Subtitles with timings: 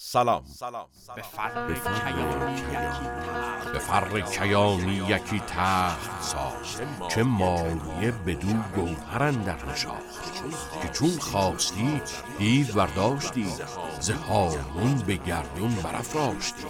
[0.00, 0.44] سلام.
[1.16, 3.08] به فر کیانی یکی
[3.72, 10.42] به فر کیانی یکی تخت ساخت چه مایه بدو گوهر اندر نشاخت.
[10.82, 12.00] که چون خواستی
[12.38, 13.46] دیو برداشتی.
[14.00, 16.64] ز هامون به گردون برافراشتی.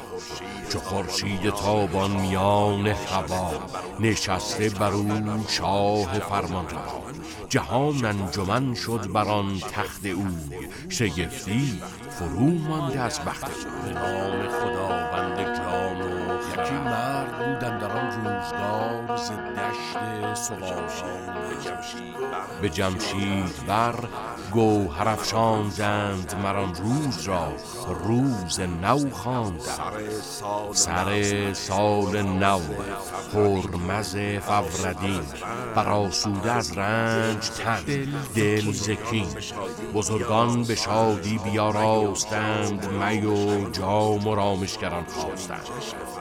[0.70, 3.52] چو خورشید تابان میان هوا
[4.00, 7.02] نشسته بر او شاه فرمان روا
[7.48, 10.68] جهان انجمن شد بر آن تخت اوی.
[10.88, 11.82] شگفتی
[12.18, 13.44] فرو مانده از بخت
[14.48, 15.47] خداوند
[17.28, 20.88] مرد بودن در آن روزگار ز دشت سواران
[22.62, 23.94] به جمشید بر
[24.52, 27.52] گوهر افشاندند مران روز را
[28.04, 30.10] روز نو خواندند.
[30.72, 32.60] سر سال نو
[33.32, 35.22] پرمز فوردین
[35.74, 37.84] براسوده از رنج تن
[38.34, 39.28] دل زکین
[39.94, 45.68] بزرگان به شادی بیاراستند می و جام و رامشگران خواستند.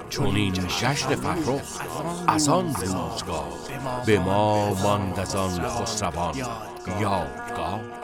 [0.10, 1.62] چون این جشن فرخ
[2.28, 3.48] از آن روزگار
[4.06, 6.36] به ما ماند از آن خسروان
[7.00, 7.97] یادگار.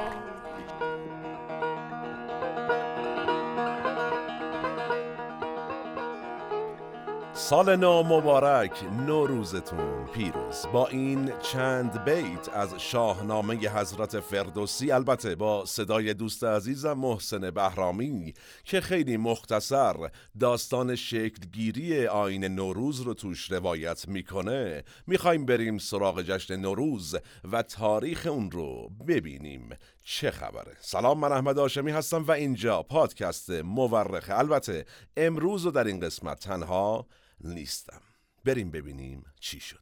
[7.43, 10.65] سال نو مبارک نوروزتون پیروز.
[10.73, 18.33] با این چند بیت از شاهنامه حضرت فردوسی البته با صدای دوست عزیزم محسن بهرامی
[18.63, 19.95] که خیلی مختصر
[20.39, 27.15] داستان شکلگیری آین نوروز رو توش روایت می‌کنه می‌خوایم بریم سراغ جشن نوروز
[27.51, 29.69] و تاریخ اون رو ببینیم.
[30.03, 34.85] چه خبره؟ سلام من احمد آشمی هستم و اینجا پادکست مورخه البته
[35.17, 37.07] امروز و در این قسمت تنها
[37.43, 38.01] نیستم.
[38.45, 39.79] بریم ببینیم چی شد.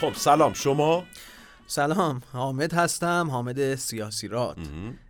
[0.00, 0.52] خب سلام.
[0.52, 1.06] شما؟
[1.66, 2.22] سلام.
[2.32, 4.58] حامد هستم حامد سیاسی راد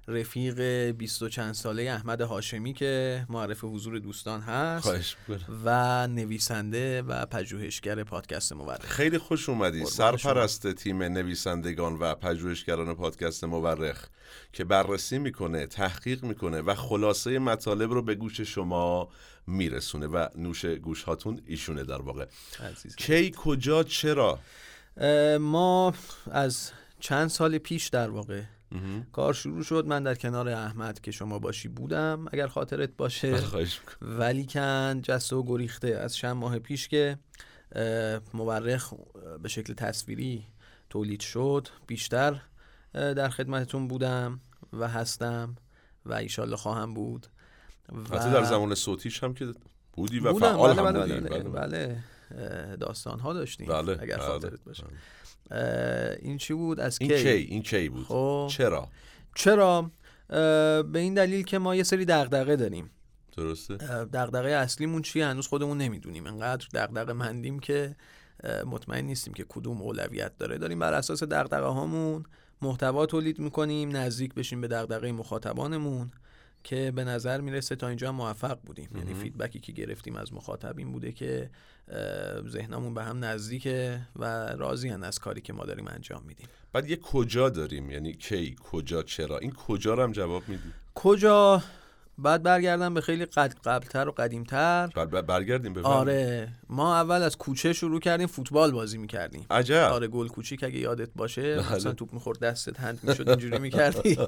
[0.09, 5.17] رفیق بیست و چند ساله احمد هاشمی که معرف حضور دوستان هست.
[5.65, 8.85] و نویسنده و پژوهشگر پادکست مورخ.
[8.85, 9.85] خیلی خوش اومدی.
[9.85, 14.07] سرپرست تیم نویسندگان و پژوهشگران پادکست مورخ
[14.53, 19.09] که بررسی می‌کنه تحقیق می‌کنه و خلاصه مطالب رو به گوش شما
[19.47, 22.27] میرسونه و نوش گوش هاتون ایشونه در واقع.
[22.97, 24.39] کی کجا چرا؟
[25.41, 25.95] ما
[26.31, 26.71] از
[27.01, 28.43] چند سال پیش در واقع
[29.13, 29.87] کار شروع شد.
[29.87, 32.27] من در کنار احمد که شما باشی بودم.
[32.33, 33.39] اگر خاطرت باشه.
[34.03, 37.19] ولی کن جسته و گریخته از چند ماه پیش که
[38.35, 38.95] مورخ
[39.43, 40.47] به شکل تصویری
[40.91, 41.69] تولید شد.
[41.87, 42.41] بیشتر
[42.93, 44.41] در خدمتتون بودم
[44.73, 45.57] و هستم
[46.07, 47.27] و ایشالله خواهم بود.
[48.11, 49.55] و حتی در زمان صوتیش هم که
[49.93, 50.47] بودی و بودم.
[50.47, 51.29] فعال بله هم بله بودی.
[51.29, 51.51] بله, بله.
[51.51, 51.99] بله.
[52.31, 54.83] اه، داستان ها داشتیم بله، اگر بله، خاطرت باشه.
[54.83, 54.97] بله.
[56.23, 58.49] این چی بود؟ از این کی؟ این کی بود؟ خب.
[58.51, 58.89] چرا؟
[59.35, 59.91] چرا؟
[60.83, 62.91] به این دلیل که ما یه سری دغدغه داریم.
[63.37, 63.75] درسته.
[64.05, 66.27] دغدغه اصلیمون چیه؟ هنوز خودمون نمی‌دونیم.
[66.27, 67.97] انقدر دغدغه مندیم که
[68.67, 70.59] مطمئن نیستیم که کدوم اولویت داره.
[70.59, 72.25] داریم بر اساس دغدغه هامون
[72.63, 76.11] محتوا تولید می‌کنیم نزدیک بشیم به دغدغه مخاطبانمون.
[76.65, 78.89] که به نظر می‌رسه تا اینجا هم موفق بودیم.
[78.97, 81.51] یعنی فیدبکی که گرفتیم از مخاطبین بوده که
[82.49, 86.47] ذهنمون به هم نزدیکه و راضی از کاری که ما داریم انجام میدیم.
[86.73, 91.63] بعد یه کجا داریم؟ یعنی کی کجا چرا؟ این کجا رو هم جواب میدی؟ کجا؟
[92.19, 97.23] بعد برگردم به خیلی قد قبلتر و قدیمتر بر بر- برگردیم به آره ما اول
[97.23, 101.75] از کوچه شروع کردیم فوتبال بازی می‌کردیم عجب آره گل کوچیک اگه یادت باشه بله.
[101.75, 104.19] مثلا توپ می‌خورد دستت هند می‌شد اینجوری می‌کردی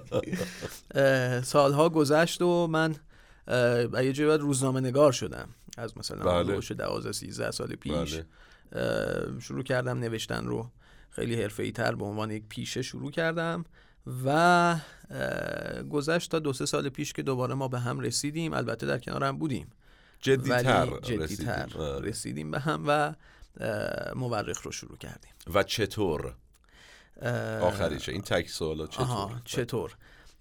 [1.52, 2.94] سالها گذشت و من
[3.94, 6.56] یه جایی بعد روزنامه نگار شدم از مثلا بله.
[6.58, 6.74] بله.
[6.74, 8.14] 12 13 سال پیش
[8.72, 9.40] بله.
[9.40, 10.70] شروع کردم نوشتن رو
[11.10, 13.64] خیلی حرفه‌ای تر به عنوان یک پیشه شروع کردم
[14.24, 14.76] و
[15.90, 18.52] گذشت تا دو سه سال پیش که دوباره ما به هم رسیدیم.
[18.52, 19.66] البته در کنار هم بودیم.
[20.20, 21.82] جدیتر جدیتر رسیدیم.
[21.82, 22.08] آره.
[22.08, 23.14] رسیدیم به هم و
[24.14, 25.30] مورخ رو شروع کردیم.
[25.54, 26.34] و چطور؟
[27.62, 29.96] آخریشه این تک سوالا چطور؟ آها چطور؟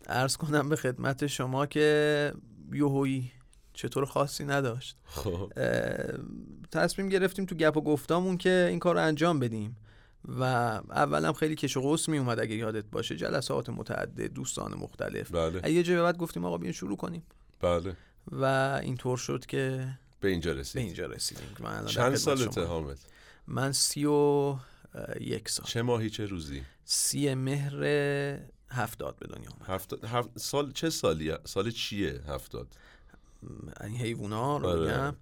[0.08, 2.34] عرض کنم به خدمت شما که
[2.72, 3.32] یوهویی
[3.74, 4.98] چطور خاصی نداشت.
[5.06, 5.52] خب.
[6.72, 9.78] تصمیم گرفتیم تو گپ و گفتامون که این کار رو انجام بدیم.
[10.28, 13.16] و اولم خیلی کش و قوس می اومد اگه یادت باشه.
[13.16, 15.32] جلسات متعدد دوستان مختلف.
[15.32, 15.72] بله.
[15.72, 17.24] یه جای به بعد گفتیم آقا بیاین شروع کنیم.
[17.62, 17.96] بله.
[18.32, 18.46] و
[18.84, 19.88] اینطور شد که
[20.20, 21.48] به اینجا به رسید اینجا رسیدیم.
[21.60, 22.66] من چند سالته شما.
[22.66, 23.00] حامد
[23.48, 24.56] من سی و
[25.20, 25.66] یک سال.
[25.66, 27.84] چه ماهی چه روزی؟ سی مهر
[28.70, 29.70] هفتاد به دنیا اومد.
[29.70, 32.68] هفتاد هفت سال چه سالی؟ سال چیه هفتاد؟
[33.82, 34.80] این حیوونا رو آره.
[34.80, 35.16] بگم.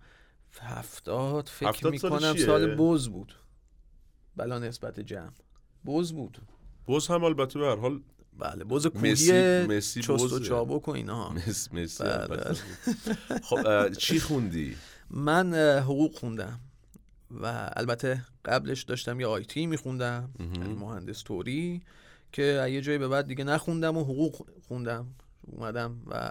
[0.62, 3.34] هفتاد فکر هفتاد سال می‌کنم چیه؟ سال بز بود.
[4.38, 5.32] بلا نسبت جمع.
[5.86, 6.38] بز بود.
[6.88, 8.02] بز هم البته به هر حال
[8.40, 10.40] بله بز مسی- کوهی مسی چست و.
[10.40, 12.56] چابک و اینها مس مسی بله، البته.
[13.44, 14.76] خب چی خوندی؟
[15.10, 15.54] من
[15.84, 16.60] حقوق خوندم
[17.32, 21.82] و البته قبلش داشتم یه آیتی میخوندم یعنی مهندس توری
[22.32, 25.08] که یه جایی به بعد دیگه نخوندم و حقوق خوندم.
[25.42, 26.30] اومدم و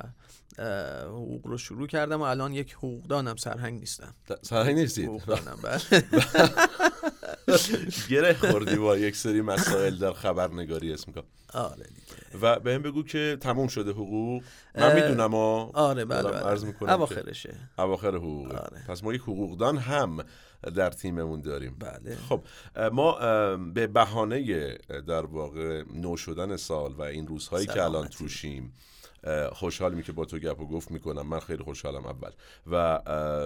[1.04, 4.14] حقوق رو شروع کردم و الان یک حقوقدانم سرهنگ نیستم.
[4.42, 5.80] سرهنگ نیستید؟ حقوقدانم بله.
[8.10, 11.22] گره خوردی با یک سری مسائل در خبرنگاری اسم کن.
[11.54, 12.40] آره دیگه.
[12.42, 14.42] و به هم بگو که تموم شده حقوق.
[14.74, 16.40] من می‌دونم آره بله بله.
[16.40, 17.54] عرض می‌کنم اواخرشه.
[17.78, 18.52] اواخر حقوق.
[18.52, 18.84] آره.
[18.88, 20.24] پس ما یک حقوقدان هم
[20.74, 21.76] در تیممون داریم.
[21.78, 22.16] بله.
[22.28, 22.42] خب
[22.92, 23.12] ما
[23.56, 28.08] به بهانه در واقع نو شدن سال و این روزهایی که الان.
[28.08, 28.72] توشیم
[29.52, 32.30] خوشحالیم که با تو گپ و گفت می‌کنم من خیلی خوشحالم اول.
[32.66, 33.00] و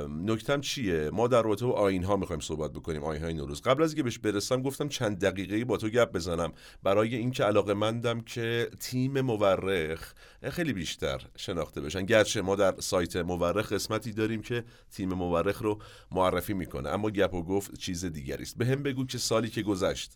[0.09, 3.63] نکتم چیه؟ ما در رابطه با آین ها می‌خوایم صحبت بکنیم آین های نوروز.
[3.63, 6.53] قبل از اینکه بهش برسم گفتم چند دقیقه با تو گپ بزنم.
[6.83, 10.13] برای اینکه علاقه مندم که تیم مورخ
[10.51, 12.07] خیلی بیشتر شناخته بشن.
[12.07, 15.79] گرچه ما در سایت مورخ قسمتی داریم که تیم مورخ رو
[16.11, 18.59] معرفی می‌کنه اما گپ و گفت چیز دیگری است.
[18.59, 20.13] به هم بگو که سالی که گذشت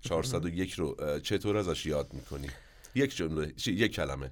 [0.00, 2.48] 401 رو چطور ازش یاد می‌کنی
[2.94, 4.30] یک جمله یک کلمه.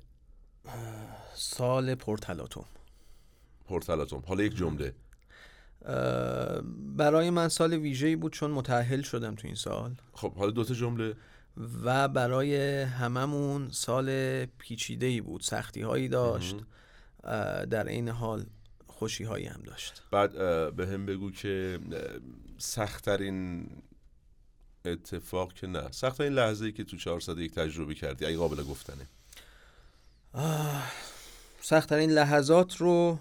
[1.34, 2.64] سال پرتلاتوم
[3.64, 4.94] پرتلاتوم حالا یک جمله.
[6.96, 9.94] برای من سال ویژه‌ای بود چون متأهل شدم تو این سال.
[10.12, 11.14] خب حالا دوتا جمله.
[11.84, 16.56] و برای هممون سال پیچیده ای بود سختی هایی داشت
[17.70, 18.46] در این حال
[18.86, 20.02] خوشی هایی هم داشت.
[20.10, 20.32] بعد
[20.76, 21.80] به هم بگو که
[22.58, 23.68] سختترین
[24.84, 25.90] اتفاق که نه.
[25.90, 29.06] سختترین لحظه ای که تو 401 تجربه کردی اگه قابل گفتنه.
[31.60, 33.18] سختترین لحظات رو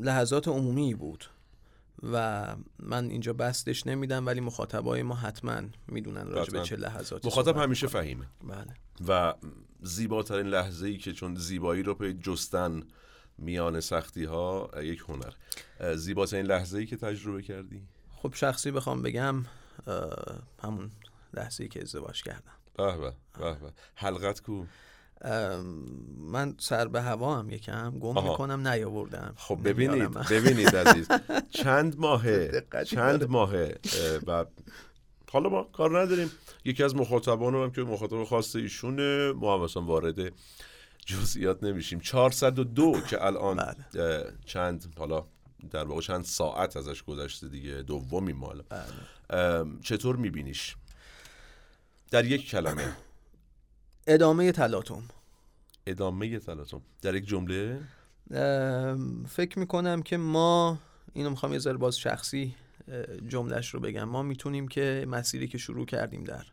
[0.00, 1.24] لحظات عمومی بود
[2.12, 2.46] و
[2.78, 6.62] من اینجا بستش نمیدم ولی مخاطبای ما حتما می‌دونن راجع به.
[6.62, 8.02] چه لحظاتی مخاطب همیشه می‌کنم.
[8.02, 8.26] فهیمه.
[8.42, 8.74] بله.
[9.08, 9.34] و
[9.82, 12.82] زیباترین لحظه ای که چون زیبایی رو پی جستن
[13.38, 15.32] میان سختی ها یک هنر.
[15.96, 17.82] زیباترین لحظه ای که تجربه کردی؟
[18.16, 19.44] خب شخصی بخوام بگم
[20.62, 20.90] همون
[21.34, 22.52] لحظه ای که ازدواج کردم.
[22.76, 23.72] به به.
[23.94, 24.64] حلقت کو؟
[26.18, 28.30] من سر به هوا هم یکم گم آها.
[28.30, 29.58] می‌کنم نیاوردم خب.
[29.64, 31.08] ببینید ببینید عزیز
[31.50, 33.24] چند ماهه چند.
[33.24, 34.44] ماهه اه، و
[35.30, 36.30] حالا ما کار نداریم
[36.64, 40.32] یکی از مخاطبان هم که مخاطب خاص ایشونه ما هم اصلا وارد
[41.06, 44.32] جزئیات نمیشیم 402 که الان بله.
[44.46, 45.26] چند حالا
[45.70, 49.64] در واقع چند ساعت ازش گذشته دیگه دومی مال بله.
[49.82, 50.76] چطور میبینیش
[52.10, 52.96] در یک کلمه
[54.06, 55.02] ادامه تلاطم.
[55.86, 56.80] ادامه تلاطم.
[57.02, 57.80] در یک جمله؟
[59.28, 60.78] فکر می‌کنم که ما
[61.12, 62.54] اینو می‌خوام یه ذره باز شخصی
[62.88, 64.04] اه، جملش رو بگم.
[64.04, 66.44] ما می‌تونیم که مسیری که شروع کردیم در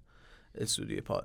[0.56, 1.24] استودیوی پا-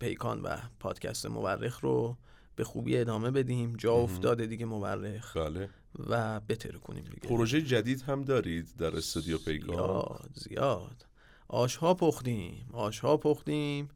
[0.00, 2.16] پیکان و پادکست مورخ رو
[2.56, 3.76] به خوبی ادامه بدیم.
[3.76, 5.36] جا افتاده دیگه مورخ.
[5.36, 5.68] بله.
[6.08, 7.28] و بتر کنیم دیگه.
[7.28, 11.06] پروژه جدید هم دارید در استودیو پیکان؟ زیاد زیاد.
[11.48, 13.88] آشها پختیم آشها پختیم.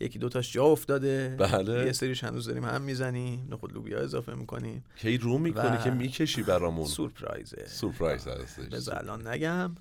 [0.00, 1.36] یکی دوتاش جا افتاده.
[1.38, 1.86] بله.
[1.86, 4.84] یه سریش هنوز داریم هم می‌زنیم نخود لوبیا اضافه می‌کنیم.
[4.96, 6.86] کی رو می‌کنی و که می‌کشی برامون.
[6.86, 7.66] سورپرایزه.
[7.66, 8.68] سورپرایز هستش.
[8.68, 9.74] بذار الان نگم.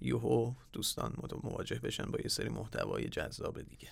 [0.00, 3.88] یوهو دوستان مواجه بشن با یه سری محتوای جذاب دیگه.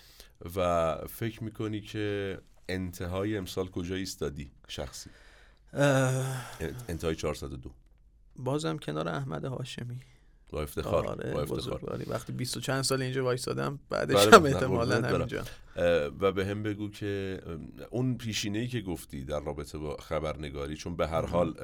[0.57, 2.39] و فکر می‌کنی که
[2.69, 5.11] انتهای امسال کجا ایستادی شخصی؟
[5.73, 6.47] اه،
[6.89, 7.71] انتهای 402
[8.37, 10.01] بازم کنار احمد هاشمی.
[10.51, 12.03] با افتخار آره با افتخار.
[12.07, 15.09] وقتی 20 و چند سال اینجا وایسادم بعدش هم احتمالاً.
[15.09, 15.45] همینجا.
[16.21, 17.41] و به هم بگو که
[17.91, 21.55] اون پیشینه‌ای که گفتی در رابطه با خبرنگاری چون به هر حال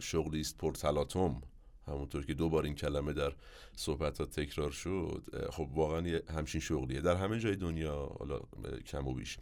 [0.00, 1.42] شغلی است پرتلاطم
[1.88, 3.32] همونطور که دو بار این کلمه در
[3.76, 7.00] صحبتات تکرار شد خب واقعا همچین شغلیه.
[7.00, 8.40] در همه جای دنیا حالا
[8.86, 9.38] کم و بیش.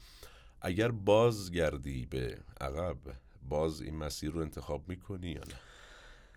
[0.60, 2.96] اگر بازگردی به عقب
[3.48, 5.54] باز این مسیر رو انتخاب می‌کنی یا نه؟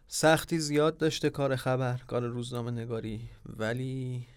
[0.07, 4.27] سختی زیاد داشته کار خبر کار روزنامه نگاری ولی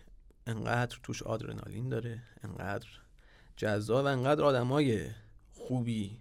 [0.47, 2.89] انقدر توش آدرنالین داره انقدر
[3.57, 5.07] جذاب و انقدر آدمای
[5.53, 6.21] خوبی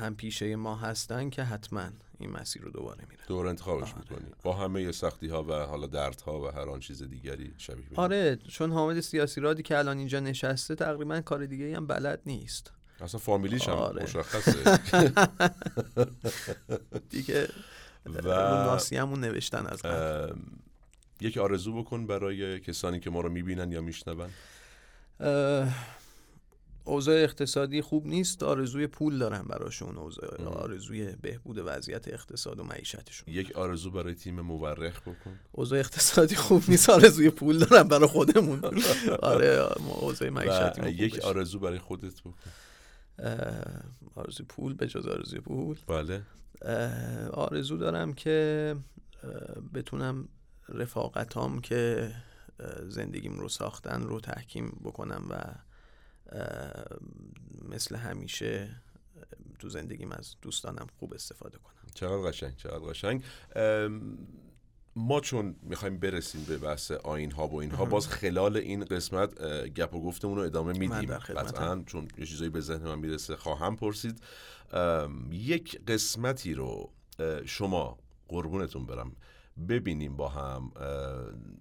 [0.00, 3.98] هم پیشه ما هستن که حتما این مسیر رو دوباره میره دوباره انتخابش آره.
[3.98, 7.96] می‌کنی با همه سختی ها و حالا دردها و هر آن چیز دیگری شبیه این.
[7.96, 12.72] آره چون حامد سیاسی رادی که الان اینجا نشسته تقریبا کار دیگه هم بلد نیست
[13.00, 14.02] اصلا فامیلیش هم آره.
[14.02, 14.80] مشخصه
[17.10, 17.48] دیگه
[18.06, 20.34] و رو ناسیه‌مون نوشتن از قبل.
[21.20, 24.30] یک آرزو بکن برای کسانی که ما رو می‌بینن یا میشنون.
[26.86, 33.34] اوضاع اقتصادی خوب نیست آرزوی پول دارن براشون اوضاع آرزوی بهبود وضعیت اقتصاد و معیشتشون.
[33.34, 35.38] یک آرزو برای تیم مورخ بکن.
[35.52, 38.60] اوضاع اقتصادی خوب نیست آرزوی پول دارن برای خودمون.
[39.22, 39.66] آره
[40.00, 42.34] اوضاع معیشتی یک آرزو برای خودت بکن.
[44.14, 45.78] آرزوی پول به جز آرزوی پول.
[45.86, 46.22] بله.
[47.32, 48.76] آرزو دارم که
[49.74, 50.28] بتونم
[50.68, 52.12] رفاقتام که
[52.88, 55.54] زندگیم رو ساختن رو تحکیم بکنم و
[57.68, 58.76] مثل همیشه
[59.58, 61.74] تو زندگیم از دوستانم خوب استفاده کنم.
[61.94, 63.24] چقدر قشنگ چقدر قشنگ.
[64.96, 69.94] ما چون می‌خوایم برسیم به بحث آین ها و اینها باز خلال این قسمت گپ
[69.94, 71.14] و گفتمون رو ادامه میدیم.
[71.14, 74.22] قطعا چون یه چیزایی به ذهن من می‌رسه خواهم پرسید.
[75.30, 76.90] یک قسمتی رو
[77.44, 77.98] شما
[78.28, 79.12] قربونتون برم
[79.68, 80.72] ببینیم با هم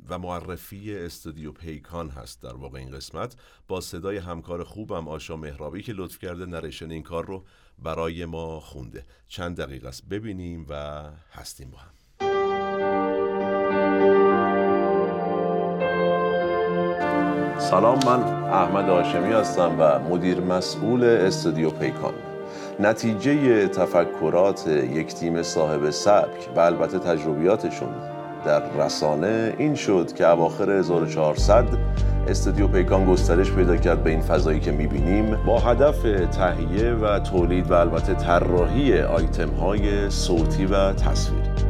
[0.10, 3.36] و معرفی استودیو پیکان هست در واقع این قسمت.
[3.68, 7.46] با صدای همکار خوبم آشا مهرابی که لطف کرده نریشن این کار رو
[7.80, 9.06] برای ما خونده.
[9.28, 11.94] چند دقیقه است ببینیم و هستیم با هم.
[17.74, 22.14] سلام من احمد هاشمی هستم و مدیر مسئول استودیو پیکان.
[22.80, 27.90] نتیجه تفکرات یک تیم صاحب سبک و البته تجربیاتشون
[28.46, 31.66] در رسانه این شد که اواخر 1400
[32.28, 36.02] استودیو پیکان گسترش پیدا کرد به این فضایی که می‌بینیم با هدف
[36.32, 41.63] تهیه و تولید و البته طراحی آیتم های صوتی و تصویری.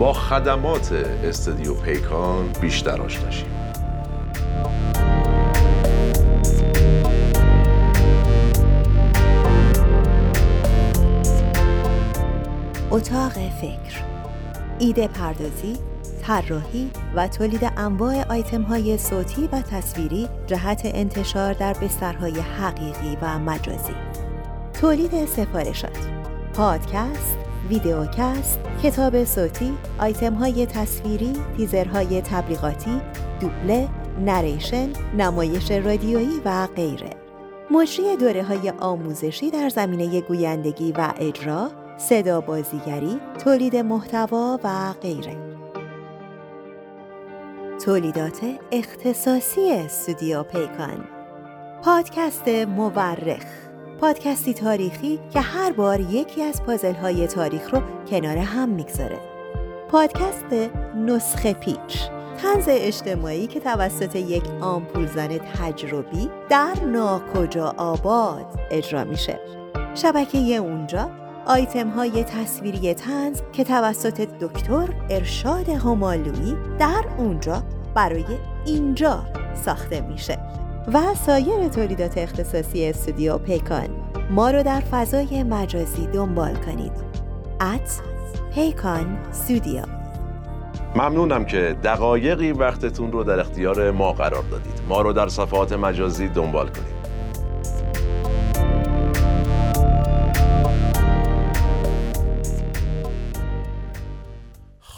[0.00, 0.92] با خدمات
[1.24, 3.46] استودیو پیکان بیشتر آشنا شیم.
[12.90, 14.04] اتاق فکر
[14.78, 15.76] ایده پردازی
[16.22, 23.38] طراحی و تولید انواع آیتم های صوتی و تصویری جهت انتشار در بسترهای حقیقی و
[23.38, 23.94] مجازی.
[24.80, 25.98] تولید سفارشات
[26.54, 33.00] پادکست ویدیوکست کتاب صوتی آیتم های تصویری تیزرهای تبلیغاتی
[33.40, 33.88] دوبله
[34.24, 34.88] نریشن
[35.18, 37.10] نمایش رادیویی و غیره.
[37.70, 45.36] مجری دوره های آموزشی در زمینه گویندگی و اجرا صدا بازیگری، تولید محتوا و غیره.
[47.84, 48.40] تولیدات
[48.72, 51.04] اختصاصی استودیو پیکان.
[51.82, 53.69] پادکست مورخ.
[54.00, 59.18] پادکستی تاریخی که هر بار یکی از پازل های تاریخ رو کنار هم می‌گذاره.
[59.88, 62.08] پادکست نسخه پیچ.
[62.42, 69.40] تنز اجتماعی که توسط یک آمپولزن تجربی در ناکجا آباد اجرا میشه.
[69.94, 71.10] شبکه اونجا
[71.46, 77.62] آیتم های تصویری تنز که توسط دکتر ارشاد همالویی در اونجا
[77.94, 78.24] برای
[78.66, 79.22] اینجا
[79.64, 80.59] ساخته میشه.
[80.86, 83.88] و سایر تولیدات اختصاصی استودیو پیکان.
[84.30, 86.92] ما رو در فضای مجازی دنبال کنید.
[87.60, 88.00] ات
[88.54, 89.82] پیکان استودیو
[90.96, 94.80] ممنونم که دقایقی وقتتون رو در اختیار ما قرار دادید.
[94.88, 96.99] ما رو در صفحات مجازی دنبال کنید.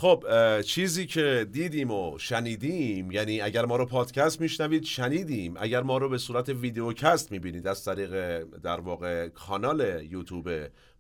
[0.03, 0.25] خب
[0.63, 5.55] چیزی که دیدیم و شنیدیم یعنی اگر ما رو پادکست میشنوید شنیدیم.
[5.61, 10.49] اگر ما رو به صورت ویدیوکست می‌بینید از طریق در واقع کانال یوتیوب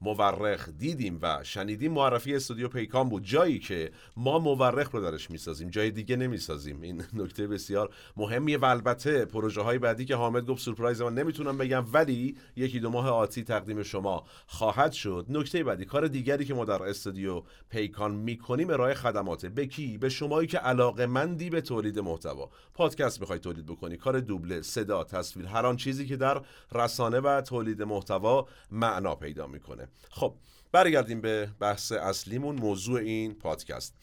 [0.03, 3.25] مورخ دیدیم و شنیدیم معرفی استودیو پیکان بود.
[3.25, 6.81] جایی که ما مورخ رو درش می‌سازیم جای دیگه نمی‌سازیم.
[6.81, 11.59] این نکته بسیار مهمیه و البته پروژه های بعدی که حامد گفت سورپرایز من نمی‌تونم
[11.59, 15.27] بگم ولی یکی دو ماه آتی تقدیم شما خواهد شد.
[15.29, 19.49] نکته بعدی کار دیگری که ما در استودیو پیکان می‌کنیم ارائه خدماته.
[19.49, 22.51] به کی؟ به شمایی که علاقه مندی به تولید محتوا.
[22.75, 26.43] پادکست می‌خوای تولید بکنی کار دوبله صدا تصویر هر آن چیزی که در
[26.75, 29.89] رسانه و تولید محتوا معنا پیدا می‌کنه.
[30.11, 30.35] خب
[30.73, 33.95] برگردیم به بحث اصلیمون موضوع این پادکست.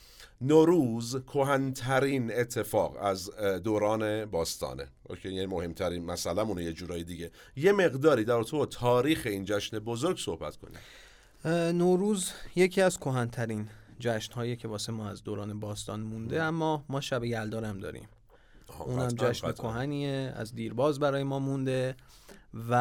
[0.42, 3.32] نوروز کهنترین اتفاق از
[3.64, 4.88] دوران باستانه.
[5.10, 7.32] اوکی یعنی مهمترین مسئله مونه یه جورایی دیگه.
[7.56, 10.80] یه مقداری در تو تاریخ این جشن بزرگ صحبت کنیم.
[11.78, 13.70] نوروز یکی از کهن‌ترین
[14.00, 18.08] جشن‌هایی که واسه ما از دوران باستان مونده اما ما شب یلدا رو هم داریم
[18.80, 19.52] اونم جشن.
[19.52, 21.96] کهنیه از دیرباز برای ما مونده.
[22.70, 22.76] و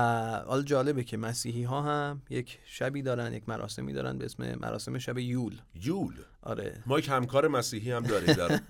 [0.47, 4.99] حالا جالبه که مسیحی ها هم یک شبی دارن یک مراسمی دارن به اسم مراسم
[4.99, 5.55] شب یول.
[5.85, 6.83] یول؟ آره.
[6.87, 8.61] ما یک همکار مسیحی هم داریم در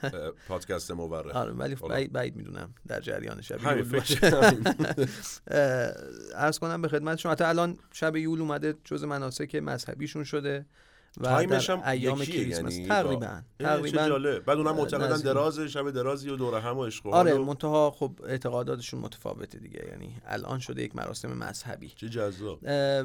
[0.49, 1.37] پادکست مورخ.
[1.37, 1.95] آره ولی حالا.
[1.95, 4.21] بعید, بعید می‌دونم در جریان شب یول باشه.
[6.35, 10.67] عرض کنم به خدمت شما حتی الان شب یول اومده جز مناسک مذهبیشون شده.
[11.17, 12.73] و تایمش در هم ایام کریسمس.
[12.75, 15.17] یعنی تقریبا تقریبا جالب بعد اونم معتقدن.
[15.21, 19.59] دراز شب درازی و دور هم و عشق و آره و- منتها خب اعتقاداتشون متفاوته
[19.59, 21.89] دیگه یعنی الان شده یک مراسم مذهبی.
[21.89, 22.59] چه جذاب.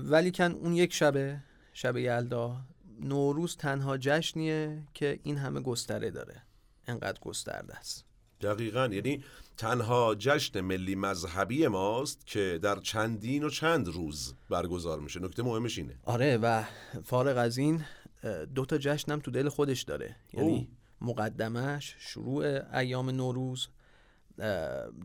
[0.03, 1.38] ولی کن اون یک شبه
[1.74, 2.55] شب یلدا
[3.01, 6.41] نوروز تنها جشنیه که این همه گستره داره.
[6.88, 8.05] انقدر گسترده است.
[8.43, 8.89] دقیقا.
[8.91, 9.23] یعنی
[9.57, 15.19] تنها جشن ملی مذهبی ماست که در چندین و چند روز برگزار میشه.
[15.19, 15.95] نکته مهمش اینه.
[16.03, 16.63] آره و
[17.03, 17.83] فارغ از این
[18.23, 20.15] اه، دو تا جشن هم تو دل خودش داره.
[20.33, 20.67] یعنی
[21.01, 23.67] مقدمش شروع ایام نوروز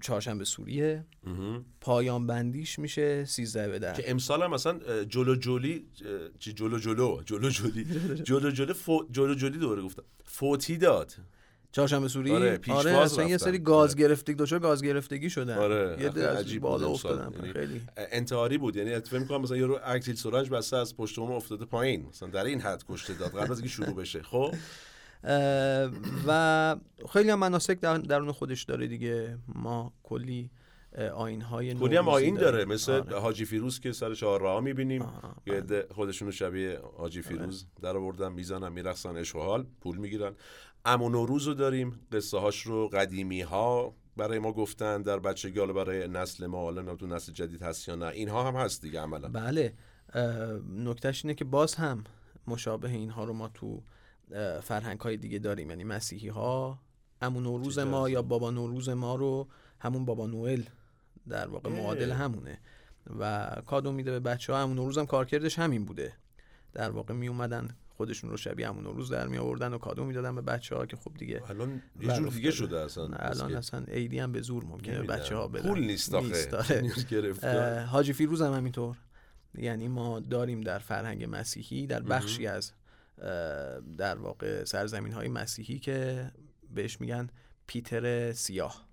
[0.02, 1.04] چهارشنبه سوریه.
[1.80, 5.86] پایان بندیش میشه سیزده به در که امسال هم مثلا جلو جولی
[6.38, 7.84] جلو جلو جلو جولی.
[8.22, 8.74] جلو جلو
[9.10, 10.02] جلو جولی دوره گفتم.
[10.24, 11.14] فوتی داد.
[11.72, 13.38] چهارشنبه سوری؟ آره، آره, اصلا یه.
[13.38, 14.00] سری گاز آره.
[14.00, 15.58] گرفتگی دچار گاز گرفتگی شدن.
[15.58, 16.88] آره یه در از عجیب بالا.
[16.88, 17.32] افتادن.
[17.34, 17.82] یعنی خیلی.
[17.96, 18.76] انتحاری بود.
[18.76, 22.06] یعنی فکر می‌کنم مثلا یارو اکتیل سرنج بسته از پشت بوم افتاده پایین.
[22.06, 23.30] مثلا در این حد کشته داد.
[23.30, 24.22] قبل از اینکه شروع بشه.
[24.22, 24.54] خب؟
[26.26, 26.76] و
[27.12, 29.38] خیلی هم مناسک در درون خودش داره دیگه.
[29.48, 30.50] ما کلی
[31.14, 32.64] آین های کلی هم آین داره.
[32.64, 33.18] مثل آره.
[33.18, 35.06] حاجی فیروز که سر چهار راه می‌بینیم.
[35.46, 40.32] یه عده خودشونو شبیه حاجی فیروز در آوردن می‌زنن میرقصن عشق و حال پول می‌گیرن.
[40.88, 42.00] امون و روز رو داریم.
[42.12, 46.94] قصه هاش رو قدیمی ها برای ما گفتن در بچگی حالا برای نسل ما حالا
[46.96, 48.06] تو نسل جدید هست یا نه.
[48.06, 49.28] اینها هم هست دیگه عملا.
[49.28, 49.74] بله.
[50.76, 52.04] نکتهش اینه که باز هم
[52.46, 53.82] مشابه اینها رو ما تو
[54.62, 55.70] فرهنگ های دیگه داریم.
[55.70, 56.78] یعنی مسیحی ها
[57.22, 58.08] امون نوروز ما.
[58.08, 59.48] یا بابا نوروز ما رو
[59.80, 60.62] همون بابا نوئل
[61.28, 61.70] در واقع.
[61.70, 62.58] معادل همونه.
[63.18, 66.12] و کادو میده به بچه ها امون نوروز هم کارکردش همین بوده.
[66.72, 70.34] در واقع می اومدن خودشون رو شبیه امون نوروز در می آوردن و کادو می‌دادن
[70.34, 72.50] به بچه ها که خب دیگه الان یه جور دیگه.
[72.50, 75.02] شده اصلا الان اصلا عیدی هم به زور ممکنه.
[75.02, 75.68] بچه ها بدن.
[75.68, 76.92] پول نیست آخه.
[77.92, 78.96] حاجی فیروز هم همینطور.
[79.54, 82.72] یعنی ما داریم در فرهنگ مسیحی در بخشی از
[83.98, 86.30] در واقع سرزمین های مسیحی که
[86.74, 87.28] بهش میگن
[87.66, 88.88] پیتر سیاه.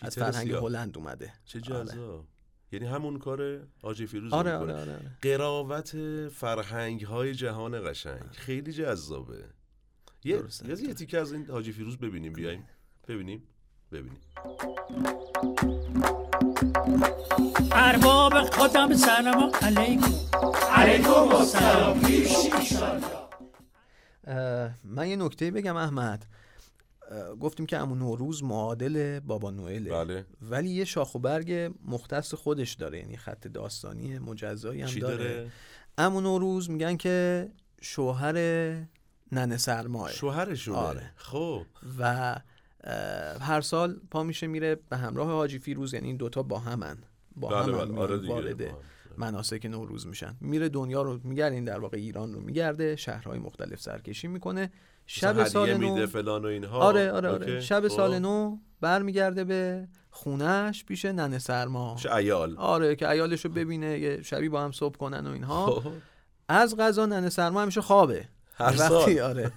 [0.00, 0.62] از پیتر فرهنگ سیاه.
[0.62, 1.32] هلند اومده.
[1.44, 1.84] چه آره.
[1.84, 2.26] جذاب.
[2.74, 4.72] یعنی همون کار حاجی فیروز رو آره می‌کنه.
[4.72, 5.10] آره آره, آره.
[5.22, 5.96] قراوت
[6.28, 8.22] فرهنگ های جهان قشنگ.
[8.32, 9.44] خیلی جذابه.
[10.24, 10.42] یه.
[10.68, 12.64] یه, تیکه از این حاجی فیروز ببینیم بیایم.
[13.08, 13.42] ببینیم.
[13.92, 14.20] ببینیم.
[17.72, 20.14] ارباب خودم سلام علیکم.
[20.72, 22.00] علیکم السلام.
[24.26, 26.26] اه، من یه نکته بگم احمد.
[27.40, 29.90] گفتیم که امون نوروز معادل بابا نوئله.
[29.90, 30.26] بله.
[30.42, 35.16] ولی یه شاخ و برگ مختص خودش داره یعنی خط داستانی مجزایی هم داره.
[35.16, 35.50] داره؟
[35.98, 37.48] امون نوروز میگن که
[37.80, 38.34] شوهر
[39.32, 41.10] ننه سرماه شوهرشونه آره.
[41.16, 41.66] خب.
[41.98, 42.34] و
[43.40, 46.98] هر سال پا میشه میره به همراه حاجی فیروز یعنی این دوتا با همن.
[47.36, 48.00] با بله هم بله.
[48.00, 48.76] آره وارد.
[49.16, 50.36] مناسک نوروز میشن.
[50.40, 54.70] میره دنیا رو میگردین در واقع ایران رو میگرده شهرهای مختلف سرکشی می‌کنه.
[55.06, 55.78] شب سال نو.
[55.78, 56.78] میده فلان و اینها.
[56.78, 57.50] آره آره آره.
[57.50, 57.62] اوکی.
[57.62, 57.88] شب خب.
[57.88, 61.96] سال نو برمیگرده به خونش پیش ننه سرما.
[62.16, 65.66] ایال آره که عیالش رو ببینه یه شبی با هم صبح کنن و اینها.
[65.66, 65.92] خب.
[66.48, 68.28] از غذا ننه سرما همیشه خوابه.
[68.54, 69.52] هر وقتی آره.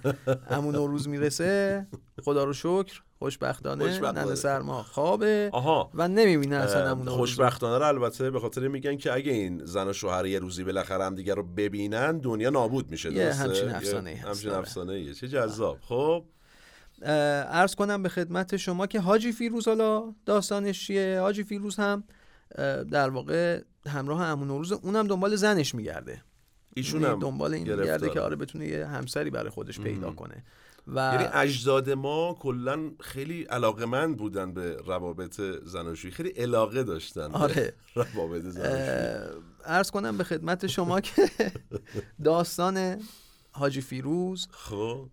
[0.50, 1.86] همون نوروز می‌رسه
[2.24, 3.02] خدا رو شکر.
[3.18, 4.26] خوشبختانه خوشبختانه.
[4.26, 7.08] ننه سرما خوابه آها و نمی‌بینه اصلا همون.
[7.08, 11.04] خوشبختانه رو البته به خاطر میگن که اگه این زن و شوهر یه روزی بالاخره
[11.04, 14.58] هم دیگه رو ببینن دنیا نابود میشه یه درسته؟ همچین هست، همچین آره.
[14.58, 16.24] افسانه‌ایه چه جذاب خب
[17.50, 22.04] عرض کنم به خدمت شما که حاجی فیروز حالا داستانش چیه حاجی فیروز هم
[22.90, 26.22] در واقع همراه امون نوروز اونم دنبال زنش میگرده
[26.76, 27.70] ایشون یعنی هم دنبال این.
[27.70, 30.44] میگرده که آره بتونه یه همسری برای خودش پیدا کنه
[30.94, 36.12] و یعنی اجداد ما کلا خیلی علاقمند بودن به روابط زناشویی.
[36.14, 37.74] خیلی علاقه داشتن به آره.
[37.94, 39.42] روابط زناشویی.
[39.64, 41.30] عرض کنم به خدمت شما که
[42.24, 43.02] داستان
[43.52, 45.08] حاجی فیروز خب.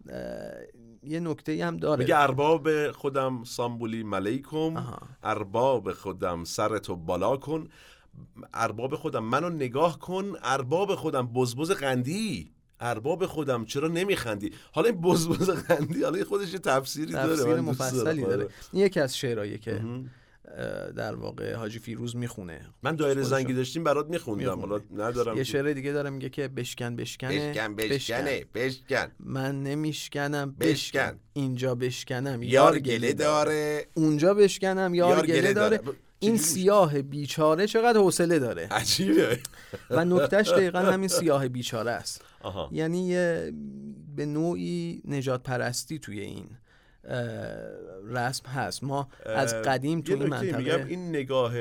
[1.03, 1.99] یه نکته هم داره.
[1.99, 4.99] میگه ارباب خودم سامبولی ملیکم آها.
[5.23, 7.67] ارباب خودم سرتو بالا کن
[8.53, 12.54] ارباب خودم منو نگاه کن ارباب خودم بزبز قندی.
[12.79, 17.55] ارباب خودم چرا نمیخندی؟ حالا این بزبز قندی حالا این خودش یه تفسیری داره تفسیر
[17.55, 18.37] دوست مفصلی دارم.
[18.37, 18.47] داره.
[18.71, 19.81] این یکی از شعرهایی که
[20.95, 22.61] در واقع حاجی فیروز می‌خونه.
[22.83, 23.21] من دایره.
[23.21, 24.59] زنگی داشتیم برات میخوندم.
[24.59, 29.11] حالا ندارم یه شعر دیگه داره میگه که بشکن بشکنه بشکن بشکنه بشکن.
[29.19, 30.99] من نمیشکنم بشکن.
[30.99, 31.19] بشکن.
[31.33, 33.87] اینجا بشکنم یار گله داره.
[33.93, 35.79] اونجا بشکنم یار, گله, داره,
[36.19, 39.39] این سیاه بیچاره چقدر حوصله داره؟ عجیبه.
[39.89, 42.21] و نکتهش دقیقا همین سیاه بیچاره است.
[42.45, 42.69] آها.
[42.71, 43.53] یعنی یه
[44.15, 46.47] به نوعی نجات پرستی توی این
[48.09, 48.83] رسم هست.
[48.83, 51.53] ما از قدیم تو این نکته میگم منطقه این نگاه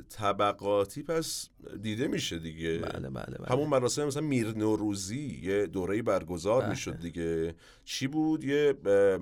[0.00, 1.48] طبقاتی پس
[1.82, 2.78] دیده میشه دیگه.
[2.78, 3.48] بله بله بله.
[3.48, 6.70] همون مراسم مثلا میر نوروزی یه دوره برگزار بله.
[6.70, 7.54] می‌شد دیگه.
[7.84, 8.74] چی بود؟ یه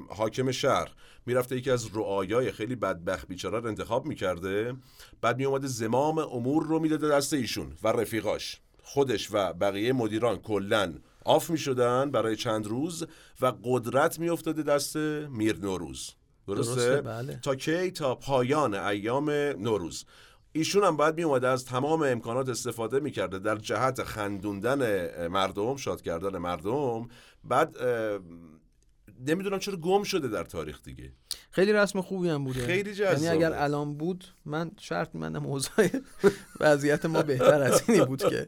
[0.08, 0.92] حاکم شهر
[1.26, 4.74] می‌رفته یکی از رعایای خیلی بدبخت بیچاره رو انتخاب می‌کرده
[5.20, 10.94] بعد میومده زمام امور رو می‌داده دست ایشون و رفیقاش خودش و بقیه مدیران کلا.
[11.28, 13.06] آف می‌شدن برای چند روز
[13.40, 16.10] و قدرت میافتاده دست میر نوروز.
[16.46, 17.40] درسته؟ درسته، بله.
[17.42, 20.04] تا کی؟ تا پایان ایام نوروز.
[20.52, 23.38] ایشون هم باید می اومده از تمام امکانات استفاده می‌کرده.
[23.38, 27.08] در جهت خندوندن مردم شاد کردن مردم
[27.44, 27.76] بعد
[29.26, 31.12] نمی‌دونم چرا گم شده در تاریخ دیگه.
[31.50, 32.66] خیلی رسم خوبی هم بوده.
[32.66, 33.30] خیلی یعنی جذابه.
[33.30, 35.86] اگر الان بود من شرط می‌بندم اوضاع
[36.60, 38.46] وضعیت ما بهتر از اینی بود که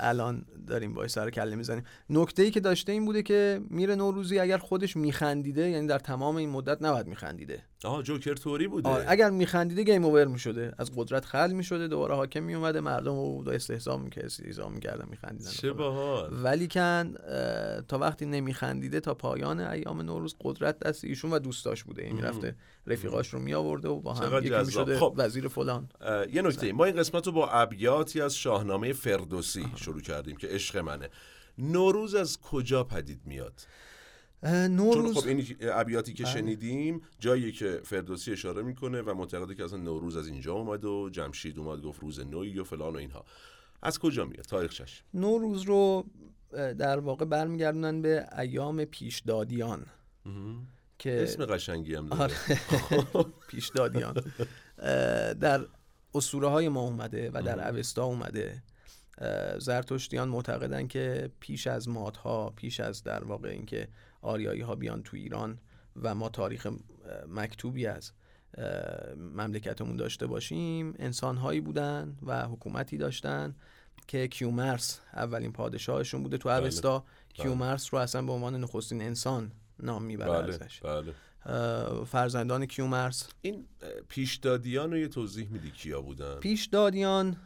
[0.00, 1.84] الان داریم باش سر کله می‌زنیم.
[2.10, 6.36] نکته ای که داشته این بوده که میره نوروزی اگر خودش میخندیده یعنی در تمام
[6.36, 7.62] این مدت نباید میخندیده.
[7.84, 8.88] آها جوکر توری بوده.
[8.88, 10.72] آره اگر میخندیده گیم اوور می‌شده.
[10.78, 14.32] از قدرت خل می‌شده دوباره حاکم میومده مردم رو استهزا می‌کرد
[14.74, 15.50] می‌کردن میخندیدن.
[15.50, 16.44] چه باحال.
[16.44, 17.14] ولی کن
[17.88, 22.56] تا وقتی نمیخندیده تا پایان ایام نوروز قدرت دست ایشون و دوستاش بوده این می‌رفته
[22.86, 24.58] رفیقاش رو میآورده و با هم یکی.
[24.58, 25.14] می‌شده خب.
[25.16, 25.88] وزیر فلان.
[26.32, 30.76] یه نکته ما این قسمت رو با ابیاتی از شاهنامه فردوسی شروع کردیم که عشق
[30.76, 31.08] منه.
[31.58, 33.60] نوروز از کجا پدید میاد؟
[34.42, 39.54] اه، چون نوروز خب این ابیاتی که شنیدیم جایی که فردوسی اشاره می‌کنه و معتقده
[39.54, 42.96] که اصلا نوروز از اینجا اومد و جمشید اومد گفت روز نوی و فلان و
[42.96, 43.24] اینها.
[43.82, 46.06] از کجا میاد؟ تاریخش نوروز رو
[46.52, 49.86] در واقع برمیگردونن به ایام پیشدادیان.
[51.02, 52.22] که اسم قشنگی هم داره.
[52.22, 52.34] آره.
[53.48, 54.14] پیشدادیان
[55.40, 55.66] در
[56.14, 58.62] اسطوره های ما اومده و در اوستا اومده.
[59.58, 63.88] زرتشتیان معتقدن که پیش از مادها پیش از در واقع اینکه
[64.20, 65.58] آریایی ها بیان تو ایران
[66.02, 66.68] و ما تاریخ
[67.28, 68.12] مکتوبی از
[69.16, 73.54] مملکتمون داشته باشیم انسان هایی بودن و حکومتی داشتن
[74.06, 77.04] که کیومرس اولین پادشاهشون بوده تو اوستا.
[77.34, 80.80] کیومرس رو اصلا به عنوان نخستین انسان نام می‌بره بله ازش.
[80.80, 81.14] بله.
[82.04, 83.66] فرزندان کیومرس این
[84.08, 87.36] پیشدادیان رو یه توضیح میدی کیا بودن؟ پیشدادیان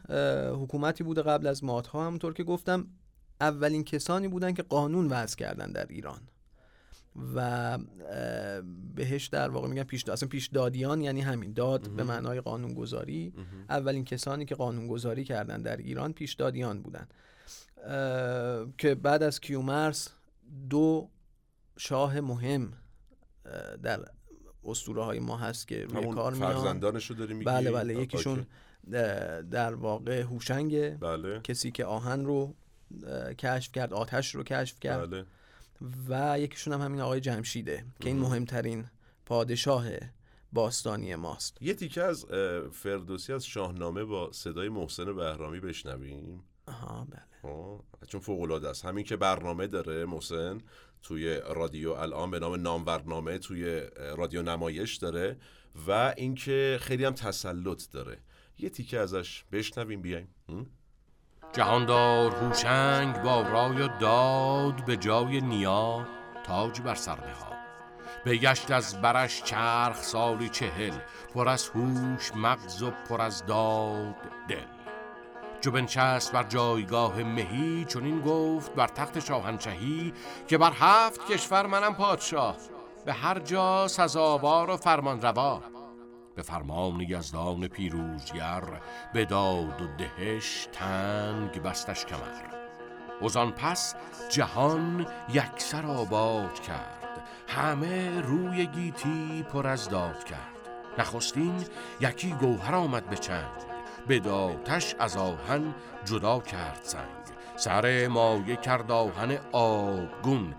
[0.63, 2.87] حکومتی بوده قبل از مادها همونطور که گفتم
[3.41, 6.21] اولین کسانی بودن که قانون وضع کردن در ایران.
[7.35, 7.79] و
[8.95, 11.53] بهش در واقع میگن پیش اصلا پیشدادیان یعنی همین.
[11.53, 13.33] داد به معنای قانونگذاری.
[13.69, 17.09] اولین کسانی که قانونگذاری کردن در ایران پیشدادیان بودن.
[18.79, 20.09] که بعد از کیومرس
[20.71, 21.09] دو
[21.79, 22.73] شاه مهم
[23.83, 24.05] در
[24.65, 26.53] اسطوره های ما هست که روی کار میان.
[26.53, 27.95] فرزندانش رو داری میگی؟ بله بله.
[27.95, 28.47] یکیشون
[29.51, 31.41] در واقع هوشنگ بله.
[31.41, 32.55] کسی که آهن رو
[33.39, 35.11] کشف کرد آتش رو کشف کرد.
[35.11, 35.25] بله.
[36.09, 38.85] و یکیشون هم همین آقای جمشیده که این مهمترین
[39.27, 39.87] پادشاه
[40.53, 41.63] باستانی ماست.
[41.63, 42.25] یه تیکه از
[42.73, 46.45] فردوسی از شاهنامه با صدای محسن بهرامی بشنویم.
[46.67, 47.53] آها بله.
[47.53, 48.85] آه، چون فوق العاده است.
[48.85, 50.59] همین که برنامه داره محسن
[51.03, 53.81] توی رادیو الان به نام نامورنامه توی
[54.17, 55.37] رادیو نمایش داره
[55.89, 58.19] و اینکه خیلی هم تسلط داره.
[58.59, 60.29] یه تیکه ازش بشنویم بیایم؟
[61.53, 66.07] جهاندار هوشنگ با رای و داد به جای نیا
[66.45, 67.57] تاج بر سر نهاد.
[68.27, 70.99] بگشت از برش چرخ سالی چهل
[71.35, 74.15] پر از هوش مغز و پر از داد
[74.49, 74.76] دل.
[75.61, 80.13] چو بنشست بر جایگاه مهی چون این گفت بر تخت شاهنشهی
[80.49, 82.57] که بر هفت کشور منم پادشاه.
[83.05, 85.63] به هر جا سزاوار و فرمان روا
[86.35, 88.63] به فرمان یزدان پیروزگر
[89.13, 92.57] به داد و دهش تنگ بستش کمر.
[93.23, 93.95] وزان پس
[94.31, 97.27] جهان یکسر آباد کرد.
[97.49, 100.57] همه روی گیتی پر از داد کرد.
[100.99, 101.65] نخستین
[102.01, 103.76] یکی گوهر آمد به چنگ.
[104.09, 107.27] به داتش از آهن جدا کرد سنگ.
[107.57, 110.55] سر مایه کرد آهن آبگون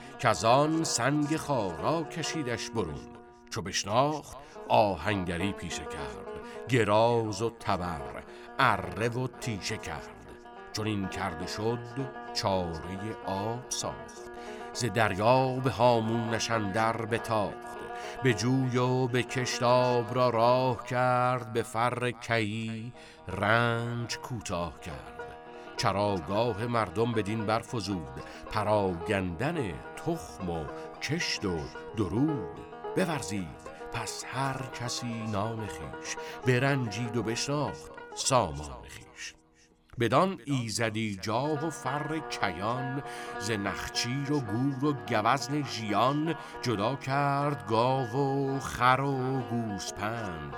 [0.46, 3.10] آن سنگ خارا کشیدش برون.
[3.50, 6.28] چو بشناخت آهنگری پیشه کرد.
[6.70, 8.24] گراز و تبر
[8.60, 10.10] اره و تیشه کرد.
[10.74, 11.80] چون این کرده شد
[12.34, 14.32] چاره آب ساخت.
[14.74, 17.77] ز دریا به هامونش اندر بتاخت.
[18.24, 22.94] به جوی و به کشت آب را راه کرد به فر کی
[23.28, 25.38] رنج کوتاه کرد.
[25.78, 30.66] چراگاه مردم بدین برفزود پراگندن تخم و
[31.02, 31.58] کشت و
[31.98, 32.60] درود
[32.96, 33.68] بورزید.
[33.94, 36.16] پس هر کسی نام خیش
[36.48, 39.07] برنجید و بشناخت سامان خیش
[40.00, 43.04] بدان ایزدی جاه و فر کیان
[43.40, 50.56] ز نخچیر و گور و گوزن ژیان جدا کرد گاو و خر و گوسپند.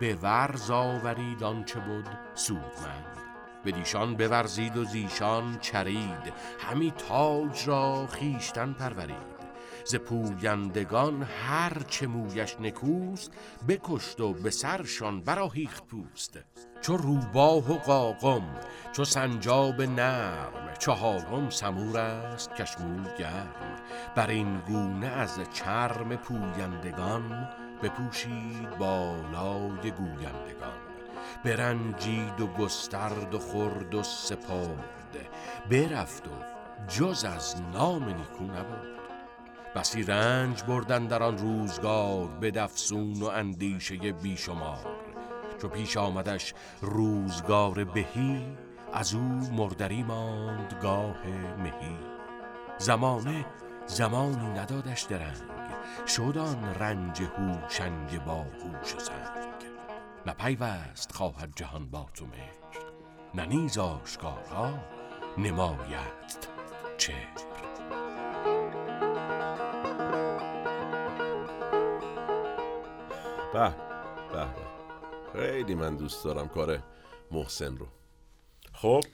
[0.00, 3.16] به ورز آورید آنچه بود سودمند.
[3.64, 6.32] بدیشان بورزید و زیشان چرید.
[6.58, 9.32] همی تاج را خیشتن پرورید.
[9.84, 13.32] ز پویندگان هر چه مویش نکوست
[13.68, 16.38] بکشت و به سرشان براهیخت پوست.
[16.82, 18.42] چو روباه و قاقم
[18.92, 20.52] چو سنجاب نرم.
[20.78, 23.76] چهارم سمور است کشمول گرم.
[24.14, 27.48] بر این گونه از چرم پویندگان
[27.82, 30.82] بپوشید بالای گویندگان.
[31.44, 35.28] برنجید و گسترد و خورد و سپرد.
[35.70, 36.30] برفت و
[36.88, 38.92] جز از نام نیکو نبود
[39.74, 45.01] بسی رنج بردن در آن روزگار به دفسون و اندیشه بیشمار.
[45.62, 48.56] چو پیش آمدش روزگار بهی
[48.92, 49.22] از او
[49.52, 51.26] مردری ماند گاه
[51.58, 51.98] مهی.
[52.78, 53.46] زمانه
[53.86, 55.36] زمانی ندادش درنگ
[56.06, 59.64] شد آن رنج هوشنگ با هوش و سنگ.
[60.26, 62.84] نه پیوست خواهد جهان با تو مهر
[63.34, 64.74] نه نیز آشکارا
[65.38, 66.48] نماید
[66.98, 67.32] چهر.
[73.52, 73.74] به
[74.32, 74.71] به.
[75.32, 76.78] خیلی من دوست دارم کار
[77.30, 77.86] محسن رو
[78.72, 79.04] خب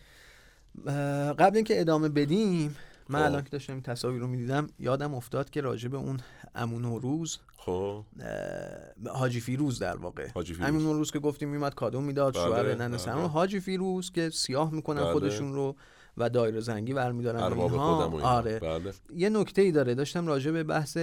[1.38, 2.76] قبل اینکه ادامه بدیم
[3.09, 3.24] من خب.
[3.24, 6.20] الان که داشتم این تصاویر رو می‌دیدم یادم افتاد که راجع به اون
[6.54, 10.83] امون نوروز خب اه، حاجی فیروز در واقع حاجی فیروز.
[10.83, 12.98] نوروز که گفتیم میومد کادو می‌داد بله، شوهر ننه بله.
[12.98, 15.12] سما حاجی فیروز که سیاه می‌کنن بله.
[15.12, 15.76] خودشون رو
[16.18, 17.70] و دایره زنگی برمیدارن ارباب.
[17.70, 18.14] خودم.
[18.14, 18.59] آره.
[18.59, 18.92] بله.
[19.14, 20.96] یه نکته ای داره داشتم راجع به بحث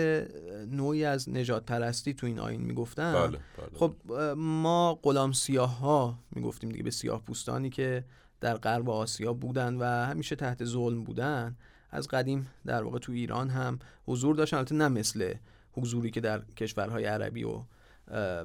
[0.72, 3.14] نوعی از نجات پرستی تو این آین می‌گفتم.
[3.14, 3.40] بله بله.
[3.74, 3.96] خب
[4.38, 8.06] ما غلام سیاه ها می‌گفتیم دیگه به سیاه پوستانی که
[8.42, 11.56] در غرب آسیا بودن و همیشه تحت ظلم بودن.
[11.92, 14.58] از قدیم در واقع تو ایران هم حضور داشتن.
[14.58, 15.34] البته نه مثل
[15.72, 17.62] حضوری که در کشورهای عربی و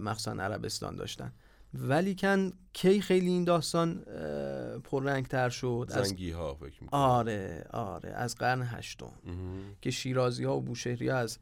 [0.01, 1.33] مخصوصا عربستان داشتن.
[1.75, 4.01] ولیکن کی خیلی این داستان
[4.85, 8.11] پررنگتر شد؟ زنگی ها فکر می‌کنم آره آره.
[8.11, 9.13] از قرن هشتم.
[9.81, 11.39] که شیرازی ها و بوشهری ها از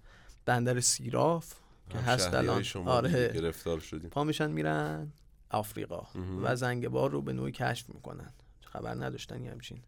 [0.47, 1.55] بندر سیراف
[1.91, 2.65] که هست الان.
[2.87, 3.33] آره.
[3.35, 5.13] گرفتار شدیم پا میشن میرن
[5.51, 6.07] آفریقا.
[6.43, 8.33] و زنگبار رو به نوعی کشف می‌کنن.
[8.61, 9.83] خبر نداشتن یه همچین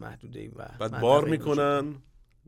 [0.00, 1.94] محدوده و بعد بار می‌کنن.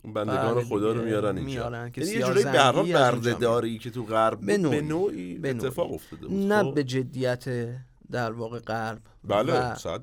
[0.05, 4.41] بندگان خدا رو میارن اینجا میارن که یعنی یه جورایی به بردهداری که تو غرب
[4.41, 5.39] به به نوعی.
[5.39, 5.67] به نوعی.
[5.67, 7.45] اتفاق افتاده بود نه خب؟ به جدیت
[8.11, 10.03] در واقع غرب بله صد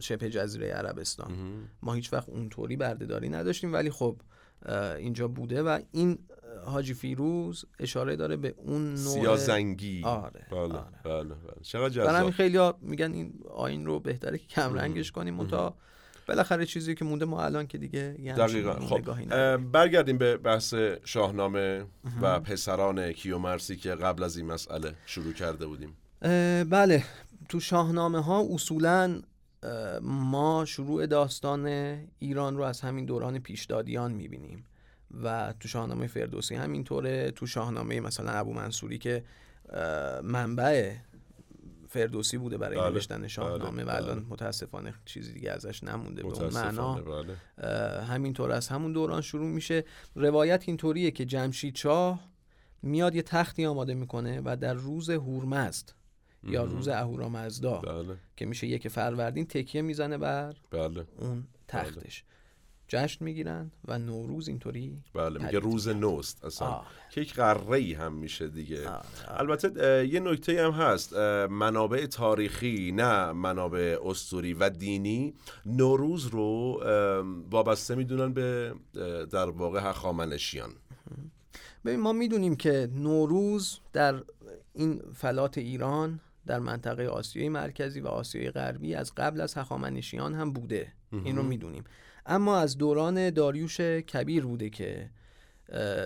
[0.00, 1.68] شبه جزیره عربستان مهم.
[1.82, 4.16] ما هیچ وقت اونطوری بردهداری نداشتیم ولی خب
[4.98, 6.18] اینجا بوده و این
[6.64, 10.84] حاجی فیروز اشاره داره به اون نوع سیاه زنگی آره، بله آره.
[11.04, 15.76] بله بله چقدر جذاب خیلی میگن این آین رو بهتره که کم رنگش کنیم منتها
[16.26, 18.86] بالاخره چیزی که مونده ما الان که دیگه یه همچین دقیقا.
[18.86, 19.56] خب.
[19.56, 21.84] برگردیم به بحث شاهنامه
[22.22, 25.96] و پسران کیومرسی که قبل از این مسئله شروع کرده بودیم.
[26.70, 27.04] بله
[27.48, 29.22] تو شاهنامه ها اصولا
[30.02, 31.66] ما شروع داستان
[32.18, 34.64] ایران رو از همین دوران پیشدادیان می‌بینیم
[35.24, 37.30] و تو شاهنامه فردوسی همینطوره.
[37.30, 39.24] تو شاهنامه مثلا ابو منصوری که
[40.22, 40.92] منبع
[41.96, 44.28] فردوسی بوده برای بله، نوشتن شاهنامه بله، و الان بله.
[44.28, 46.22] متاسفانه چیزی دیگه ازش نمونده.
[46.22, 47.36] به اون معنا بله.
[48.02, 49.84] همینطور از همون دوران شروع میشه.
[50.14, 52.20] روایت اینطوریه که جمشید شاه
[52.82, 55.92] میاد یه تختی آماده می‌کنه و در روز هورمزد
[56.42, 58.16] یا روز اهورامزدا بله.
[58.36, 61.04] که میشه یک فروردین تکیه می‌زنه بر بله.
[61.18, 62.24] اون تختش.
[62.88, 65.88] جشن می‌گیرن و نوروز اینطوری بله میگه روز.
[65.88, 66.68] نوست اصلا.
[66.68, 66.86] آره.
[67.10, 68.88] که یک قره ای هم میشه دیگه.
[68.88, 71.12] آره، البته یه نکته هم هست.
[71.50, 75.34] منابع تاریخی نه منابع استوری و دینی.
[75.66, 76.80] نوروز رو
[77.50, 78.74] وابسته می‌دونن به
[79.30, 80.70] در واقع هخامنشیان.
[81.84, 84.22] ببین ما می‌دونیم که نوروز در
[84.74, 90.52] این فلات ایران در منطقه آسیای مرکزی و آسیای غربی از قبل از هخامنشیان هم
[90.52, 90.92] بوده.
[91.12, 91.84] این رو می‌دونیم.
[92.26, 95.10] اما از دوران داریوش کبیر بوده که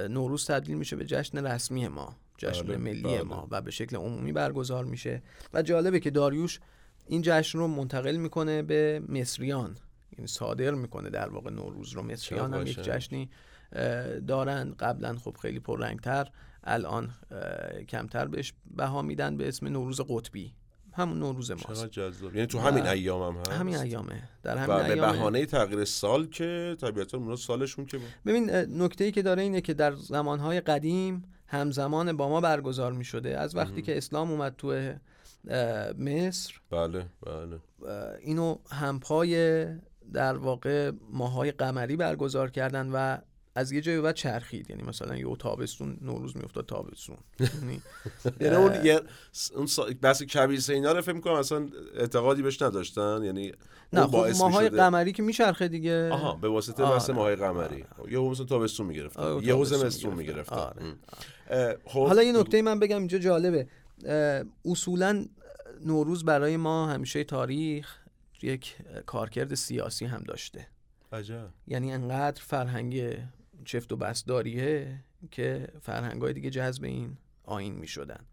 [0.09, 3.23] نوروز تبدیل میشه به جشن رسمی ما جشن بله، ملی بله.
[3.23, 5.23] ما و به شکل عمومی برگزار میشه
[5.55, 6.61] و جالبه که داریوش
[7.07, 9.77] این جشن رو منتقل می‌کنه به مصریان
[10.13, 12.81] یعنی صادر می‌کنه در واقع نوروز رو مصریان هم یک.
[12.81, 13.31] جشنی
[14.27, 16.31] دارن قبلا خب خیلی پررنگتر
[16.65, 17.11] الان
[17.89, 20.53] کمتر بهش بها میدن به اسم نوروز قطبی
[20.93, 21.91] همون نوروز چقدر ماست.
[21.91, 22.35] جذاب.
[22.35, 24.23] یعنی تو همین ایام هم هست؟ همین ایامه.
[24.43, 29.13] در همین و به بهانه تغییر سال که طبیعتا اونا سالشون که ببین نکته ای
[29.13, 33.83] که داره اینه که در زمانهای قدیم همزمان با ما برگزار می شده از وقتی
[33.83, 34.93] که اسلام اومد تو
[35.99, 37.61] مصر بله بله.
[38.21, 39.65] اینو همپای
[40.13, 43.19] در واقع ماهای قمری برگزار کردن و
[43.61, 44.71] از یه جایی به بعد چرخید.
[44.71, 47.17] یعنی مثلا یه تابستون نوروز میافتاد تابستون.
[47.41, 47.83] یعنی
[48.41, 49.01] یعنی اون یه
[49.55, 49.69] اون.
[50.03, 53.21] بحث کبیسه اینا رو فکر می‌کنم اصلا اعتقادی بهش نداشتن.
[53.25, 53.53] یعنی
[53.93, 56.11] نه خب ماهای قمری که میچرخه دیگه.
[56.13, 56.95] آها به واسطه آره.
[56.95, 57.85] بحث ماهای قمری.
[58.11, 59.23] یه هم مثلا تابستون می‌گرفتن.
[59.23, 60.57] آره، یه زمستون می‌گرفتن.
[60.57, 61.79] آره.
[61.85, 62.07] خب.
[62.07, 63.69] حالا یه نکته من بگم اینجا جالبه.
[64.65, 65.27] اصولا
[65.87, 67.97] نوروز برای ما همیشه تاریخ
[68.43, 70.67] یک کارکرد سیاسی هم داشته.
[71.13, 71.49] عجب.
[71.67, 73.17] یعنی انقدر فرهنگ
[73.65, 78.25] چفت و بسداریه که فرهنگ های دیگه جذب این آین می شدن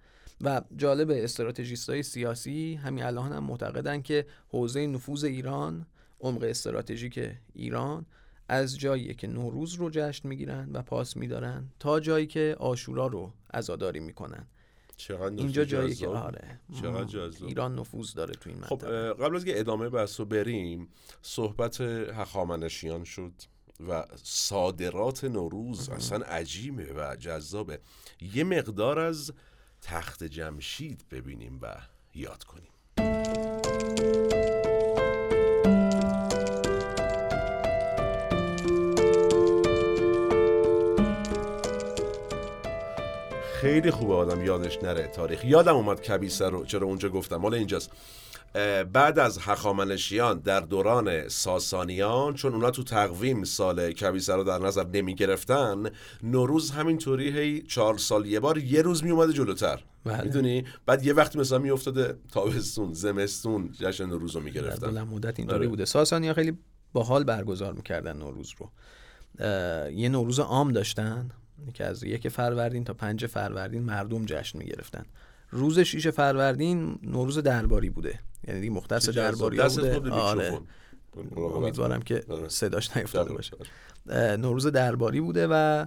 [0.41, 5.85] و جالب استراتژیست های سیاسی همین الان هم معتقدن که حوزه نفوذ ایران
[6.19, 8.05] عمق استراتژیک ایران
[8.49, 13.33] از جایی که نوروز رو جشن می‌گیرن و پاس میدارن تا جایی که آشورا رو
[13.53, 14.47] عزاداری می‌کنن.
[15.37, 16.07] اینجا جایی که.
[16.07, 16.59] آره.
[17.41, 18.95] ایران نفوذ داره تو این خب منطقه.
[18.95, 20.87] اه، قبل از که ادامه بحث رو بریم
[21.21, 23.33] صحبت هخامنشیان شد.
[23.89, 27.79] و صادرات نوروز اصلا عجیبه و جذابه.
[28.33, 29.33] یه مقدار از
[29.81, 31.75] تخت جمشید ببینیم و
[32.15, 32.71] یاد کنیم.
[43.61, 45.45] خیلی خوبه آدم یادش نره تاریخ.
[45.45, 47.35] یادم اومد کبیسه رو چرا اونجا گفتم.
[47.35, 47.91] مال اینجاست.
[48.93, 54.87] بعد از هخامنشیان در دوران ساسانیان چون اونا تو تقویم سال کبیسه رو در نظر
[54.87, 55.83] نمی گرفتن
[56.23, 59.83] نوروز همینطوری هی چهار سال یه بار یه روز می اومده جلوتر.
[60.05, 60.23] بله.
[60.23, 64.87] می‌دونی؟ بعد یه وقتی مثلا می افتاده تابستون زمستون جشن نوروز رو می در گرفتن
[64.87, 65.67] بلند مدت اینطوری آره.
[65.67, 65.85] بوده.
[65.85, 66.57] ساسانی ها خیلی
[66.93, 68.71] باحال برگزار می‌کردن نوروز رو.
[69.91, 71.29] یه نوروز عام داشتن
[71.73, 75.05] که از یک فروردین تا پنج فروردین مردم جشن می‌گرفتن.
[75.49, 80.59] روز شیش فروردین نوروز درباری بوده یعنی دیگه مختص درباری بوده آره.
[81.37, 82.23] امیدوارم که.
[82.47, 83.33] صداش نیفتاده.
[83.33, 83.57] باشه
[84.37, 85.85] نوروز درباری بوده و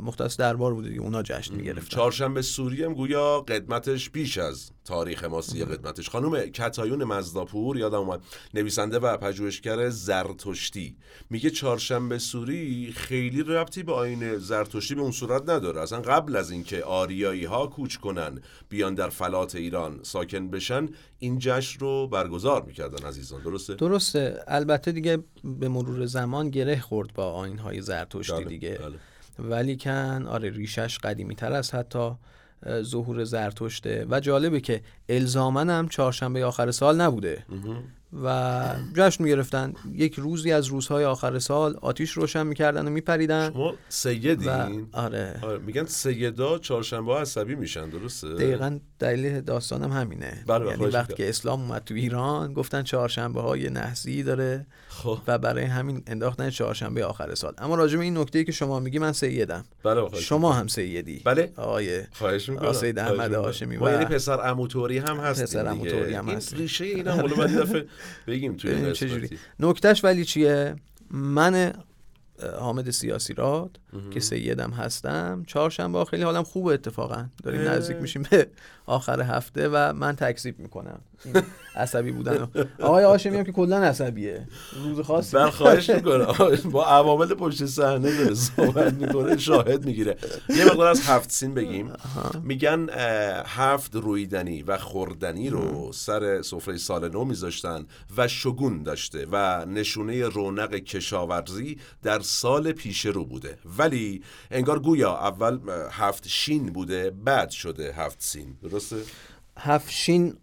[0.00, 1.96] مختص دربار بوده دیگه اونا جشن می‌گرفتن.
[1.96, 6.10] چهارشنبه سوری هم گویا قدمتش بیش از تاریخ ماسی قدمتش.
[6.10, 8.20] خانم کتایون مزداپور یادم اومد
[8.54, 10.96] نویسنده و پژوهشگر زرتشتی.
[11.30, 15.80] میگه چهارشنبه سوری خیلی ربطی به آین زرتشتی به اون صورت نداره.
[15.80, 21.38] اصلا قبل از اینکه آریایی ها کوچ کنن بیان در فلات ایران ساکن بشن این
[21.38, 23.42] جشن رو برگزار می‌کردن عزیزان.
[23.42, 24.44] درسته؟ درسته.
[24.48, 28.78] البته دیگه به مرور زمان گره خورد با آینهای زرتشتی بله، دیگه.
[28.82, 28.96] بله.
[29.38, 32.10] ولی کن آره ریشش قدیمی تر از حتی
[32.82, 34.06] ظهور زرتشته.
[34.10, 37.44] و جالبه که الزامن هم چهارشنبه آخر سال نبوده.
[38.24, 39.72] و جشن می‌گرفتن.
[39.92, 43.52] یک روزی از روزهای آخر سال آتیش روشن می‌کردن و میپریدن.
[43.52, 45.40] شما سیدین؟ و آره.
[45.42, 50.44] آره، میگن سیدا چهارشنبه ها عصبی میشن درسته؟ دقیقا دلیل داستانم همینه.
[50.46, 51.14] بله، یعنی خواهش وقتی.
[51.14, 54.66] که اسلام اومد تو ایران گفتن چهارشنبه های نحسی داره.
[55.02, 58.80] خب و برای همین انداختن چهارشنبه آخر سال اما راجع به این نکته که شما
[58.80, 61.52] میگی من سیدم بله شما هم سیدی بله.
[61.56, 63.34] آقای خواهش می‌کنم خواهش احمد.
[63.34, 65.66] هاشمی ما یعنی پسر عموتوری هم هستیم پسر.
[65.66, 66.58] عموتوری هم این هستیم.
[66.58, 67.86] ریشه این هم حالا بعد دفعه
[68.26, 68.92] بگیم توی قسمتی.
[68.92, 70.76] چجوری نکتهش ولی چیه
[71.10, 71.72] من
[72.58, 73.80] حامد سیاسی راد
[74.10, 77.60] که سیدم هستم چهارشنبه ها خیلی حالم خوبه اتفاقا داریم.
[77.60, 78.46] نزدیک میشیم به
[78.86, 81.00] آخر هفته و من تکذیب می‌کنم.
[81.24, 81.42] این
[81.76, 82.48] عصبی بودن.
[82.80, 84.48] آقای هاشمی هم که کلا عصبیه.
[84.84, 85.36] روز خاصی.
[85.36, 86.34] من خواهش می‌کنم.
[86.70, 90.16] با عوامل پشت صحنه داره صحبت می‌کنه شاهد می‌گیره.
[90.48, 91.92] یه مقدار از هفت سین بگیم.
[92.42, 92.86] میگن
[93.46, 100.28] هفت رویدنی و خوردنی رو سر سفره سال نو میذاشتن و شگون داشته و نشونه
[100.28, 103.58] رونق کشاورزی در سال پیش رو بوده.
[103.78, 105.58] ولی انگار گویا اول
[105.90, 108.56] هفت شین بوده بعد شده هفت سین.
[108.76, 108.96] درسته؟
[109.58, 110.34] هفشین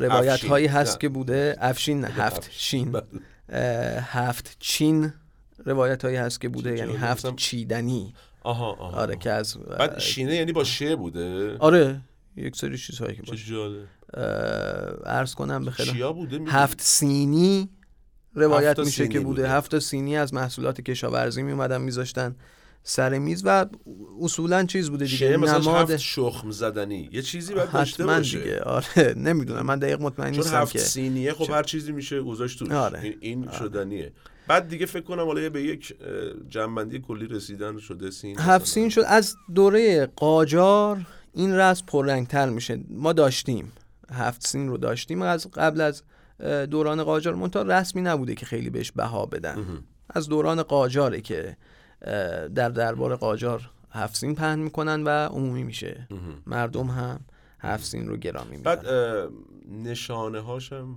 [0.00, 0.44] روایت.
[0.44, 0.98] هایی هست نه.
[0.98, 2.48] که بوده افشین هفت.
[2.52, 4.00] شین بله.
[4.00, 5.12] هفت چین
[5.64, 6.96] روایت هایی هست که بوده یعنی.
[6.96, 12.00] هفت مثلا- چیدنی آها آها آره که از بعد شینه یعنی با شه بوده آره
[12.36, 13.54] یک سری چیزهایی که باشه
[15.06, 17.68] عرض کنم به بوده می‌دونی؟ هفت سینی
[18.34, 19.50] روایت میشه که بوده بوده.
[19.54, 22.36] هفت سینی از محصولات کشاورزی میومدن میذاشتن
[22.86, 23.66] سر میز و
[24.20, 27.08] اصولا چیز بوده دیگه مثلا نماد هفت شخم زدنی.
[27.12, 28.38] یه چیزی باید داشته باشه.
[28.38, 28.60] دیگه.
[28.60, 29.66] آره نمی‌دونم.
[29.66, 32.70] من دقیق مطمئن چون نیستم هفت که سینیه خب هر چیزی میشه گذاشت توش.
[32.70, 33.00] آره.
[33.00, 34.12] این, این شدنیه.
[34.48, 35.94] بعد دیگه فکر کنم حالا به یک
[36.48, 38.66] جنبندی کلی رسیدن شده سین هفت.
[38.66, 39.02] سین شد.
[39.06, 42.80] از دوره قاجار این رسم پررنگتر میشه.
[42.88, 43.72] ما داشتیم.
[44.12, 45.22] هفت سین رو داشتیم.
[45.22, 46.02] از قبل از
[46.70, 47.34] دوران قاجار.
[47.34, 49.84] منتها رسمی نبوده که خیلی بهش بها بدن.
[50.10, 51.56] از دوران قاجاره که
[52.54, 56.08] در دربار قاجار هفت سین پهن می‌کنن و عمومی میشه.
[56.46, 57.20] مردم هم
[57.60, 58.94] هفت سین رو گرامی بعد میدن.
[58.94, 59.28] اه،
[59.90, 60.96] نشانه هاشم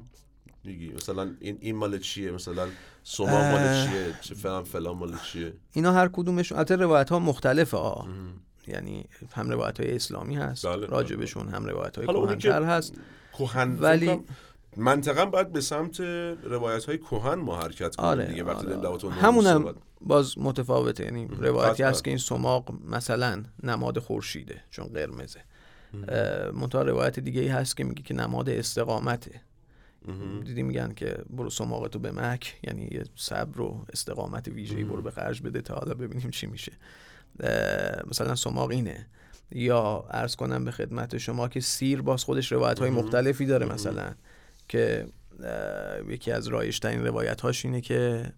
[0.63, 0.91] میگی.
[0.93, 2.67] مثلا این این مال چیه؟ مثلا
[3.03, 3.87] سوما مال.
[3.87, 8.07] چیه؟ چه فلان فلان مال چیه؟ اینا هر کدومش البته روایت ها مختلفه ها
[8.67, 10.87] یعنی هم روایت های اسلامی هست بله، بله.
[10.87, 12.93] راجبشون هم روایت های کهن‌تر هست.
[13.37, 14.23] کهن ولی- ولی
[14.77, 15.99] منطقا باید به سمت
[16.43, 18.75] روایت های کهن ما حرکت کنیم آره, دیگه وقتی آره.
[18.75, 19.75] نوروز همونم.
[20.01, 21.83] باز متفاوته یعنی روایتی.
[21.83, 25.39] هست که این سماق مثلا نماد خورشیده چون قرمزه.
[26.53, 29.41] منتها روایت دیگه ای هست که میگه که نماد استقامته.
[30.45, 35.11] دیدی میگن که برو سماقتو به مک یعنی یه صبر و استقامت ویژه‌ای برو به
[35.11, 36.71] خرج بده تا حالا ببینیم چی میشه.
[38.07, 39.07] مثلا سماق اینه.
[39.51, 44.11] یا عرض کنم به خدمت شما که سیر باز خودش روایت های مختلفی داره مثلا.
[44.67, 45.07] که
[46.07, 48.31] یکی از رایشترین روایت هاش اینه که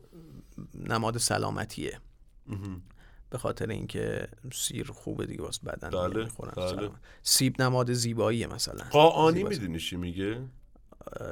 [0.73, 1.99] نماد سلامتیه.
[3.29, 6.67] به خاطر اینکه سیر خوبه دیگه واسه بدن بله، می‌خورن بله.
[6.67, 6.91] سلامت.
[7.21, 8.85] سیب نماد زیباییه مثلا.
[8.91, 9.43] قاعانی.
[9.43, 10.41] می‌دونی چی میگه؟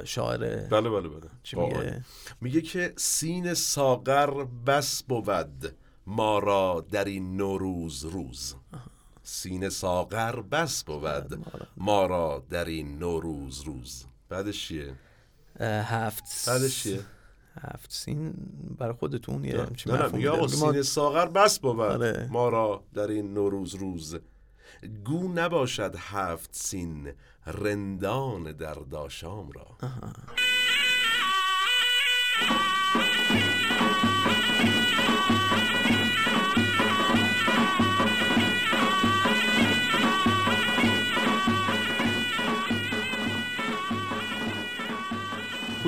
[0.06, 1.30] شاعر بله بله بله.
[1.44, 1.56] چی.
[1.56, 2.06] میگه؟
[2.42, 5.76] میگه که سین ساغر بس بود
[6.08, 8.56] ما را در این نوروز روز.
[9.24, 11.46] سین ساغر بس بود
[11.78, 14.06] ما را در این نوروز روز.
[14.30, 14.94] بعدش چیه؟
[15.60, 17.00] هفت بعدش چیه؟
[17.62, 18.34] هفت سین
[18.80, 20.40] برای خودتون یه همچین نه نه آقا.
[20.42, 22.28] ما- سین ساغر بس بود آره.
[22.32, 24.18] ما را در این نوروز روز
[25.06, 27.14] گو نباشد هفت سین
[27.46, 29.78] رندان در داشام را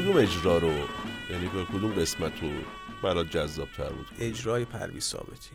[0.09, 0.71] کدوم اجرا رو؟
[1.29, 2.49] یعنی کدوم قسمت رو
[3.03, 5.49] برات جذاب تر بود؟ اجرای پرویز ثابتی.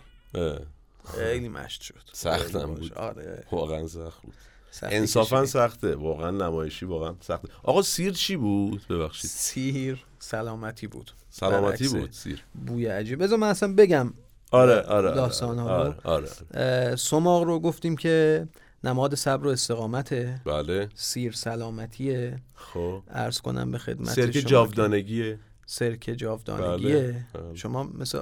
[1.04, 1.94] خیلی مشت شد.
[2.12, 2.74] سختم.
[2.74, 2.92] بود.
[2.92, 3.44] آره.
[3.52, 4.34] واقعا سخت بود.
[4.82, 5.46] انصافا.
[5.46, 5.94] سخته.
[5.94, 7.48] واقعا نمایشی واقعا سخته.
[7.62, 9.30] آقا سیر چی بود؟ ببخشید.
[9.30, 11.10] سیر سلامتی بود.
[11.30, 12.42] سلامتی بود سیر.
[12.66, 13.22] بوی عجیب.
[13.22, 14.12] بذار من اصلا بگم
[14.50, 15.88] آره آره آره داستان‌ها رو.
[15.88, 16.28] آره, آره.
[16.54, 18.48] اه، سماق رو گفتیم که
[18.84, 20.88] نماد صبر و استقامته بله.
[20.94, 22.38] سیر سلامتیه.
[22.54, 23.02] خب.
[23.10, 25.38] عرض کنم به خدمت سرک جاودانگیه.
[25.66, 27.26] سرک جاودانگیه.
[27.34, 27.54] بله.
[27.54, 28.18] شما مثل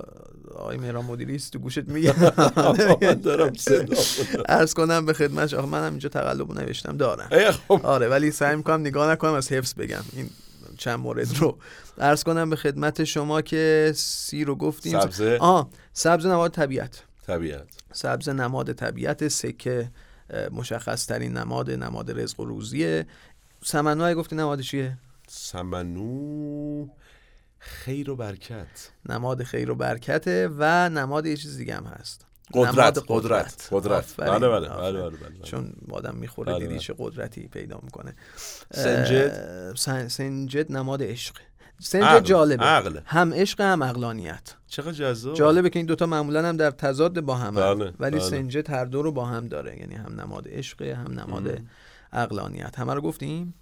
[0.54, 2.14] آقای مهران مدیری است تو گوشت میگه.
[3.24, 3.96] دارم صدا
[4.56, 5.66] عرض کنم به خدمت شما.
[5.66, 7.50] منم اینجا تقلب نوشتم دارم.
[7.68, 7.80] خب.
[7.84, 10.02] آره ولی سعی می‌کنم نگاه نکنم از حفظ بگم.
[10.12, 10.30] این
[10.78, 11.58] چند مورد رو.
[11.98, 15.00] عرض کنم به خدمت شما که سی رو گفتیم.
[15.00, 17.02] سبزه؟ آه سبز نماد طبیعت.
[17.26, 17.68] طبیعت.
[17.92, 19.90] سبز نماد طبیعت سکه
[20.52, 23.06] مشخص ترین نماد نماد رزق و روزیه.
[23.64, 26.86] سمنوه گفتی نماد چیه؟ سمنو
[27.58, 28.90] خیر و برکت.
[29.08, 32.26] نماد خیر و برکته و نماد یه چیز دیگه هم هست.
[32.54, 33.68] قدرت نماد قدرت.
[33.70, 34.68] قدرت آفرین، بله بله.
[34.68, 35.42] بله بله بله.
[35.42, 36.78] چون آدم می‌خوره بله، دیدی بله.
[36.78, 38.14] چه قدرتی پیدا می‌کنه.
[38.74, 39.74] سنجد؟
[40.08, 41.34] سنجد نماد عشق.
[41.80, 42.64] سنجد عقل، جالبه.
[42.64, 42.98] عقل.
[43.04, 44.54] هم عشق هم عقلانیت.
[44.66, 45.34] چقدر جذاب.
[45.34, 48.28] جالبه که این دوتا معمولا هم در تضاد با هم بله، ولی بله.
[48.28, 49.78] سنجد هر دو رو با هم داره.
[49.78, 51.58] یعنی هم نماد عشق هم نماد
[52.12, 52.78] عقلانیت.
[52.78, 53.54] همه رو گفتیم؟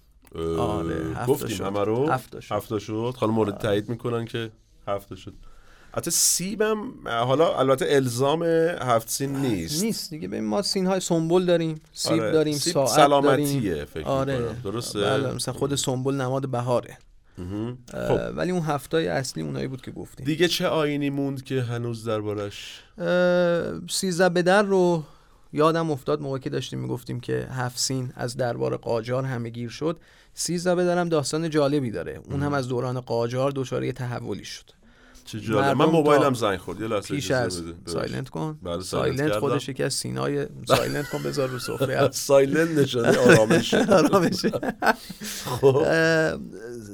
[0.57, 1.57] آره، گفتیم.
[1.57, 1.63] شد.
[1.63, 3.15] همه رو؟ هفت تا شد.
[3.17, 4.51] حالا مورد تایید می‌کنن که
[4.87, 5.33] هفت شد.
[5.95, 9.83] حتی سیبم حالا البته الزام هفت سین نیست.
[9.83, 10.27] نیست دیگه.
[10.27, 11.81] ببین ما سین های سنبل داریم.
[11.93, 13.85] سیب آره، داریم سیب ساعت سلامتیه داریم.
[13.85, 14.55] فکر آره.
[14.63, 16.97] درسته؟ بله مثلا خود سنبل نماد بهاره.
[17.91, 18.35] خب.
[18.35, 20.25] ولی اون هفتای اصلی اونایی بود که گفتیم.
[20.25, 22.83] دیگه چه آینی موند که هنوز دربارش؟
[23.89, 25.03] سیزده به در رو
[25.53, 29.99] یادم افتاد موقعی که داشتیم می‌گفتیم که هفت سین از دربار قاجار همه گیر شد.
[30.33, 32.21] سیزده به درم داستان جالبی داره.
[32.29, 34.80] اون هم از دوران قاجار دچار یه تحولی شد.
[35.31, 35.77] چه جالب.
[35.77, 36.81] من موبایلم زنگ خورد.
[36.81, 37.63] یه لحظه پیش از.
[37.85, 38.59] silent کن.
[38.63, 39.37] بله، silent.
[39.37, 42.11] خودش یکی از سینای silent کن بذار رو سفره.
[42.31, 43.73] silent نشانه آرامش.
[43.99, 44.51] آرامشه
[45.45, 45.85] خب.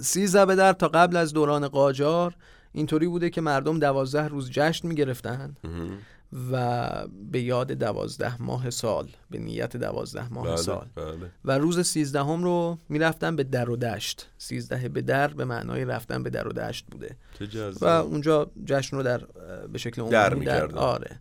[0.02, 2.36] سیزده به در تا قبل از دوران قاجار
[2.72, 5.56] اینطوری بوده که مردم دوازده روز جشن می‌گرفتن.
[6.52, 6.90] و
[7.32, 10.88] به یاد دوازده ماه سال به نیت دوازده ماه بله سال.
[10.96, 11.32] بله.
[11.46, 14.30] و روز سیزدهم رو می‌رفتن به در و دشت.
[14.38, 17.16] سیزده به در به معنای رفتن به در و دشت بوده.
[17.42, 19.22] و جذاب اون جشن رو در
[19.68, 20.78] به شکل در عمومی در می‌کردن.
[20.78, 21.20] آره.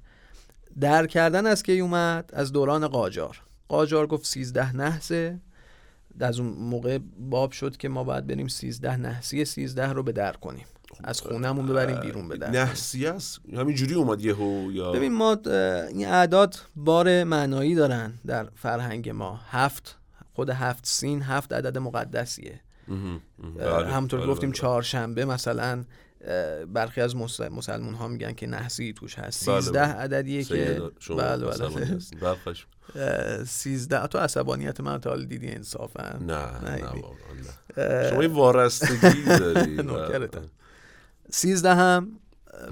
[0.81, 3.43] در کردن از کی اومد؟ از دوران قاجار.
[3.69, 5.41] قاجار گفت سیزده نحسه.
[6.21, 10.33] از اون موقع باب شد که ما باید بریم سیزده نحسی سیزده رو به در
[10.33, 10.67] کنیم.
[11.05, 12.45] از خونهمون ببریم بیرون کنیم.
[12.45, 15.37] نحسی است همین جوری اومد یهو یا ببین ما
[15.89, 19.99] این اعداد بار معنایی دارن در فرهنگ ما هفت
[20.35, 22.61] خود هفت سین هفت عدد مقدسیه
[23.59, 24.59] بله، همونطور بله، گفتیم بله.
[24.59, 25.85] چهارشنبه مثلا
[26.73, 29.89] برخی از مس- مسلمون ها میگن که نحسی توش هست بله، 13 بله.
[29.93, 32.19] عددیه که بله بله هستین.
[32.21, 32.67] برخش.
[32.97, 38.11] اه، 13 تو عصبانیت من تا حالا دیدی انصافا نه نه.
[38.11, 40.43] شما یه وارستگی داری نوکرتم.
[41.31, 42.09] 13 هم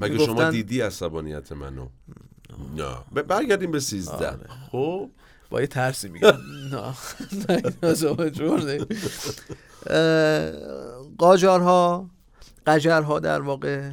[0.01, 1.89] مگه شما دیدی عصبانیت منو؟
[2.77, 2.97] نه.
[3.15, 4.31] ب- برگردیم به سیزده.
[4.31, 4.49] آره.
[4.73, 5.11] خب
[5.51, 6.29] با یه ترسی میگم.
[6.73, 6.95] نه.
[7.83, 8.87] نه جور
[11.19, 12.11] قاجارها
[12.67, 13.91] قجرها در واقع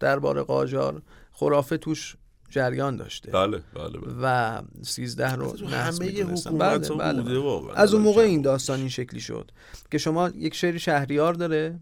[0.00, 2.16] درباره قاجار خرافه توش
[2.50, 3.30] جریان داشته.
[3.30, 4.14] بله بله بله.
[4.22, 6.10] و سیزده رو تو نحس همه.
[6.10, 7.38] حکومت بله، بله، بوده بله.
[7.38, 7.74] واقعا.
[7.74, 8.22] از اون موقع.
[8.22, 9.50] این داستان این شکلی شد
[9.90, 11.80] که شما یک شعری شهریار داره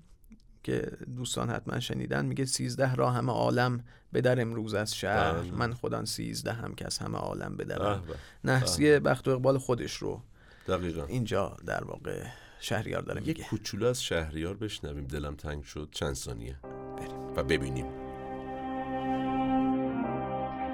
[0.62, 5.32] که دوستان حتما شنیدن میگه سیزده را همه عالم به در امروز از شهر.
[5.32, 5.50] بله.
[5.50, 8.02] من خودم سیزده هم که از همه عالم به درم.
[8.08, 8.14] به.
[8.52, 10.20] نحسی بخت و اقبال خودش رو
[10.68, 11.04] دقیقا.
[11.04, 12.22] اینجا در واقع
[12.60, 13.44] شهریار داره یه میگه.
[13.44, 15.04] کوچولو از شهریار بشنویم.
[15.04, 15.88] دلم تنگ شد.
[15.90, 16.56] چند ثانیه.
[16.98, 17.36] بریم.
[17.36, 17.86] و ببینیم.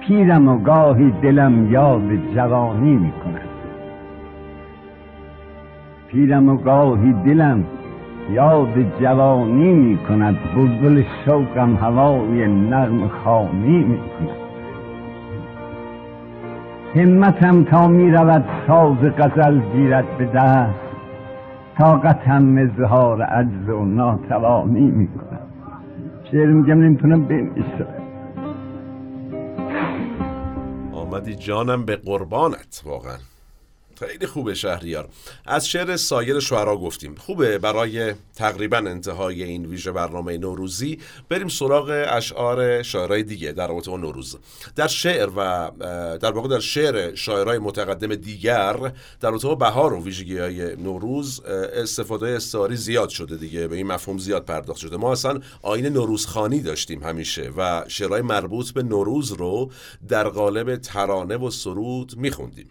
[0.06, 3.48] پیرم و گاهی دلم یاد جوانی می کند
[6.08, 7.75] پیرم و گاهی دلم
[8.30, 14.46] یاد جوانی می کند بلبل شوقم هوای نرم خانی می کند
[16.94, 20.86] همتم تا می رود ساز غزل گیرد به دست.
[21.78, 25.46] طاقتم اظهار عجز و ناتوانی می کند
[26.30, 27.86] شعر میگم نمی‌تونم بنویسم.
[30.92, 33.35] آمدی جانم به قربانت واقعا.
[33.98, 35.08] خیلی خوبه شهریار.
[35.46, 37.14] از شعر سایر شعرا گفتیم.
[37.14, 43.90] خوبه برای تقریبا انتهای این ویژه برنامه نوروزی بریم سراغ اشعار شاعرای دیگه در رابطه
[43.90, 44.38] با نوروز.
[44.76, 45.70] در شعر و
[46.18, 51.40] در واقع در شعر شاعرای متقدم دیگر در رابطه با بهار و ویژگی های نوروز
[51.74, 53.68] استفاده استعاری زیاد شده دیگه.
[53.68, 54.96] به این مفهوم زیاد پرداخت شده.
[54.96, 59.70] ما اصلا آین نوروزخانی داشتیم همیشه و شعرهای مربوط به نوروز رو
[60.08, 62.70] در قالب ترانه و سرود میخوندیم.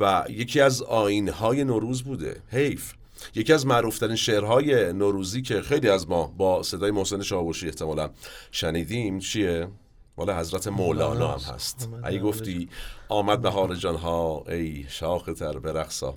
[0.00, 2.42] و یکی از آینهای نوروز بوده.
[2.48, 2.92] حیف.
[3.34, 8.10] یکی از معروفترین شعرهای نوروزی که خیلی از ما با صدای محسن شاوشی احتمالا
[8.50, 9.68] شنیدیم چیه؟
[10.16, 11.88] مال حضرت مولانا هم هست.
[12.08, 12.68] ای گفتی
[13.08, 16.14] آمد بهار جانها ای شاخ تر برقصا.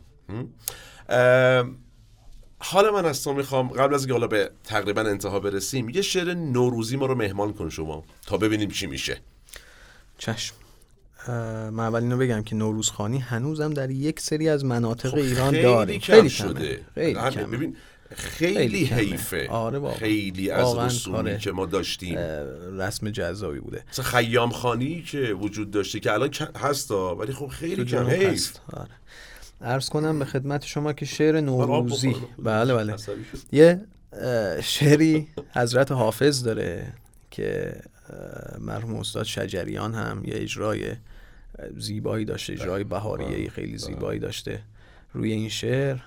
[2.59, 6.33] حالا من از تو می‌خوام قبل از اینکه حالا به تقریبا انتها برسیم یه شعر
[6.33, 9.21] نوروزی ما رو مهمان کن شما تا ببینیم چی میشه.
[10.17, 10.55] چشم.
[11.71, 15.99] من اول اینو بگم که نوروزخانی هنوزم در یک سری از مناطق ایران خیلی داریم
[15.99, 16.79] کم خیلی شده.
[16.95, 17.45] خیلی کمه.
[17.45, 17.75] ببین
[18.15, 18.85] خیلی, خیلی.
[18.85, 19.97] حیفه آره واقعا.
[19.97, 21.37] خیلی از رسومی.
[21.37, 22.17] که ما داشتیم
[22.79, 27.47] رسم جذابی بوده مثلا خیام خانی که وجود داشته که الان کم- هستا ولی خب
[27.47, 28.61] خیلی کم حیف هست.
[28.73, 28.89] آره.
[29.61, 32.15] عرض کنم به خدمت شما که شعر نوروزی.
[32.39, 32.95] بله بله.
[33.51, 33.81] یه
[34.63, 36.93] شعری حضرت حافظ داره
[37.31, 37.75] که
[38.59, 40.91] مرحوم استاد شجریان هم یه اجرای
[41.77, 44.61] زیبایی داشته اجرای بهاریه خیلی زیبایی داشته
[45.13, 45.97] روی این شعر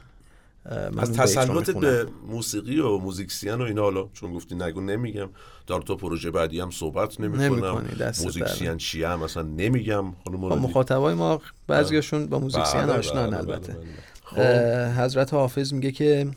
[0.99, 1.70] از تسلط.
[1.70, 5.28] به موسیقی و موزیکسین و اینا حالا چون گفتی نگو نمیگم
[5.66, 8.76] در تو پروژه بعدی هم صحبت نمی کنم نمی‌کنی، دست موزیکسین در.
[8.76, 10.62] چیه هم اصلا نمیگم خانم با مرادی.
[10.62, 14.94] مخاطبای ما بعضیاشون با موزیکسین بله، آشنان بله، البته بله، بله.
[14.94, 16.30] خب حضرت حافظ میگه که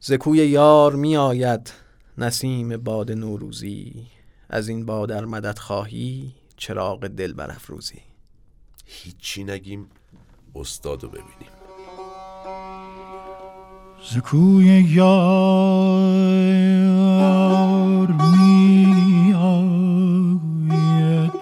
[0.00, 1.72] زکوی یار میآید
[2.18, 4.06] نسیم باد نوروزی
[4.50, 8.00] از این باد ار مدد خواهی چراغ دل برافروزی.
[8.86, 9.90] هیچی نگیم
[10.54, 11.52] استادو ببینیم.
[14.12, 15.28] زکوی یار
[18.06, 21.32] می آید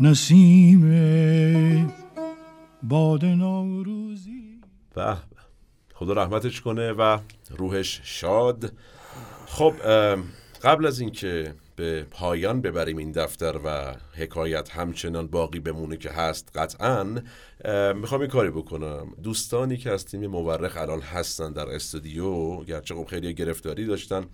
[0.00, 0.82] نسیم
[2.82, 4.60] باد نوروزی.
[4.94, 5.16] به به.
[5.94, 7.18] خدا رحمتش کنه و
[7.50, 8.72] روحش شاد.
[9.46, 9.74] خب
[10.62, 16.50] قبل از اینکه به پایان ببریم این دفتر و حکایت همچنان باقی بمونه که هست
[16.54, 17.16] قطعا.
[17.64, 19.14] ام، می‌خوام این کاری بکنم.
[19.22, 24.24] دوستانی که از تیم مورخ الان هستن در استودیو گرچه خب خیلی گرفتاری داشتن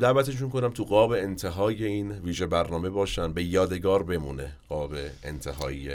[0.00, 5.90] دعوتشون کنم تو قاب انتهای این ویژه برنامه باشن به یادگار بمونه قاب انتهایی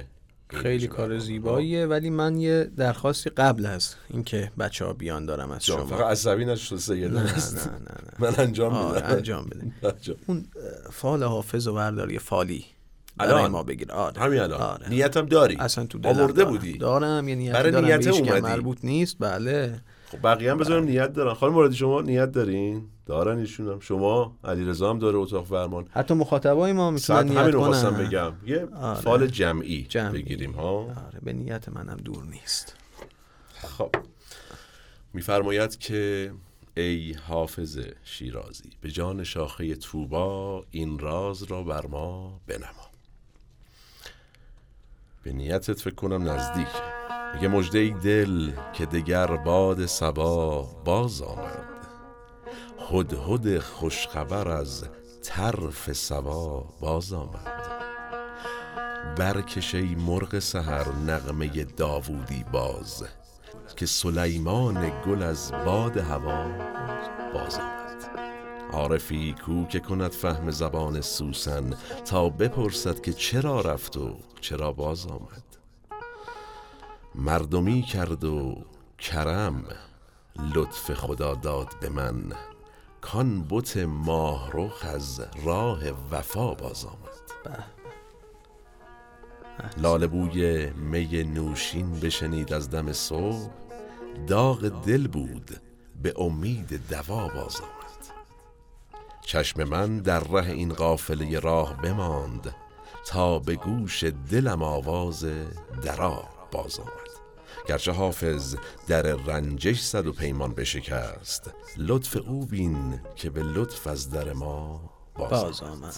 [0.50, 1.20] خیلی کار.
[1.20, 6.12] زیباییه ولی من یه درخواستی قبل از اینکه بچه ها بیان دارم از شما فقط
[6.12, 7.14] عصبی نشد سیده نه.
[7.14, 10.16] نه نه نه من انجام میدم انجام بده انجام.
[10.26, 10.46] اون
[10.92, 12.66] فال حافظ و برداری فالی
[13.20, 14.90] الان؟ ما بگیر آره همین الان آره.
[14.90, 16.50] نیتم داری اصلا تو دلم آورده دارم.
[16.50, 20.84] بودی دارم یه نیتی برای دارم نیت اومدی؟ مربوط نیست بله خب بقیه هم بذارم
[20.84, 21.34] نیت دارن.
[21.34, 25.88] خانم مرادی شما نیت دارین؟ دارن ایشون هم شما علیرضا هم داره اتاق فرمان.
[25.92, 28.34] حتی مخاطبای ما می‌تونن نیت همین رو خواستم بگم.
[28.46, 29.02] یه آره.
[29.02, 30.22] فال جمعی, جمعی.
[30.22, 32.76] بگیریم ها؟ آره به نیت منم دور نیست.
[33.78, 33.96] خب.
[35.14, 36.32] میفرماید که
[36.78, 42.85] ای حافظ شیرازی به جان شاخه توبا این راز را بر ما بنما.
[45.26, 46.68] به نیتت فکر کنم نزدیک.
[47.34, 51.66] میگه مجده ای دل که دگر باد سبا باز آمد.
[52.92, 54.86] هدهد خوشخبر از
[55.24, 57.66] طرف سبا باز آمد.
[59.18, 63.04] برکش ای مرغ سحر نغمه داوودی باز
[63.76, 66.46] که سلیمان گل از باد هوا
[67.34, 67.85] باز آمد.
[68.74, 71.74] عارفی کو که کند فهم زبان سوسن
[72.06, 75.44] تا بپرسد که چرا رفت و چرا باز آمد.
[77.16, 78.66] مردمی کرد و
[79.00, 79.64] کرم
[80.56, 82.34] لطف خدا داد به من.
[83.02, 85.80] کان بت ماهرخ از راه
[86.12, 87.66] وفا باز آمد.
[89.78, 93.50] لاله بوی می نوشین بشنید از دم صبح.
[94.28, 95.62] داغ دل بود
[96.04, 97.75] به امید دوا باز آمد.
[99.26, 102.56] چشم من در ره این قافله راه بماند
[103.06, 105.26] تا به گوش دلم آواز
[105.84, 106.90] درا باز آمد.
[107.68, 108.56] گرچه حافظ
[108.88, 114.82] در رنجش صد و پیمان بشکست لطف او بین که به لطف از در ما
[115.16, 115.74] باز, باز آمد.
[115.84, 115.94] آمد.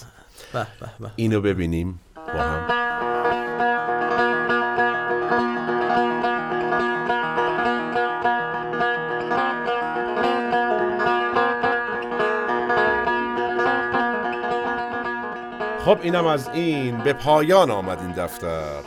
[0.52, 1.10] به به به.
[1.16, 2.68] اینو ببینیم با هم.
[15.88, 18.82] خب اینم از این به پایان آمد این دفتر.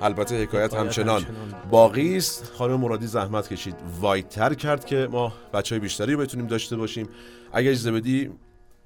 [0.00, 1.26] البته حکایت همچنان.
[1.70, 2.52] باقی است.
[2.54, 3.74] خانم مرادی زحمت کشید.
[4.00, 7.08] وایتر کرد که ما بچه های بیشتری بتونیم داشته باشیم.
[7.52, 8.30] اگه اجازه بدی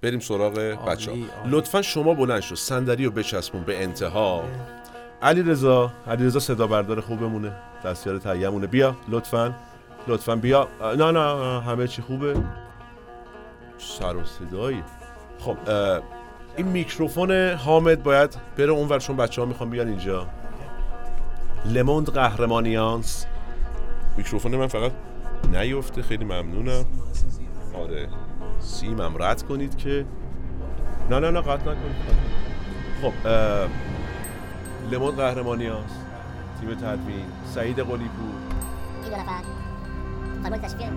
[0.03, 0.53] بریم سراغ
[0.89, 1.17] بچه ها.
[1.47, 2.55] لطفا شما بلند شو.
[2.55, 4.45] صندلی رو بچسبون به انتها.
[5.23, 7.53] علی رضا علی رضا صدا بردار خوبمونه.
[7.85, 8.67] دستیار تهیه‌مونه.
[8.67, 9.55] بیا لطفا.
[10.09, 10.69] لطفا بیا.
[10.97, 12.35] نه نه همه چی خوبه.
[13.79, 14.83] سر و صدایی.
[15.39, 15.57] خب
[16.57, 20.27] این میکروفون حامد باید بره اونور چون بچه ها می‌خوان بیان اینجا.
[21.67, 23.27] لموند قهرمانیانس.
[24.17, 24.93] میکروفون من فقط
[25.53, 26.85] نیفته خیلی ممنونم.
[27.75, 28.09] آره
[28.61, 30.05] سیمم رد کنید که
[31.11, 31.97] نه نه نه قطع نکنید.
[33.03, 33.69] خب اه،
[34.91, 35.91] لموند قهرمانیانس.
[36.61, 37.25] تیم تدوین.
[37.55, 38.35] سعید قلیپور.
[39.03, 39.43] این دو نفر.
[40.45, 40.91] اینجا تشویق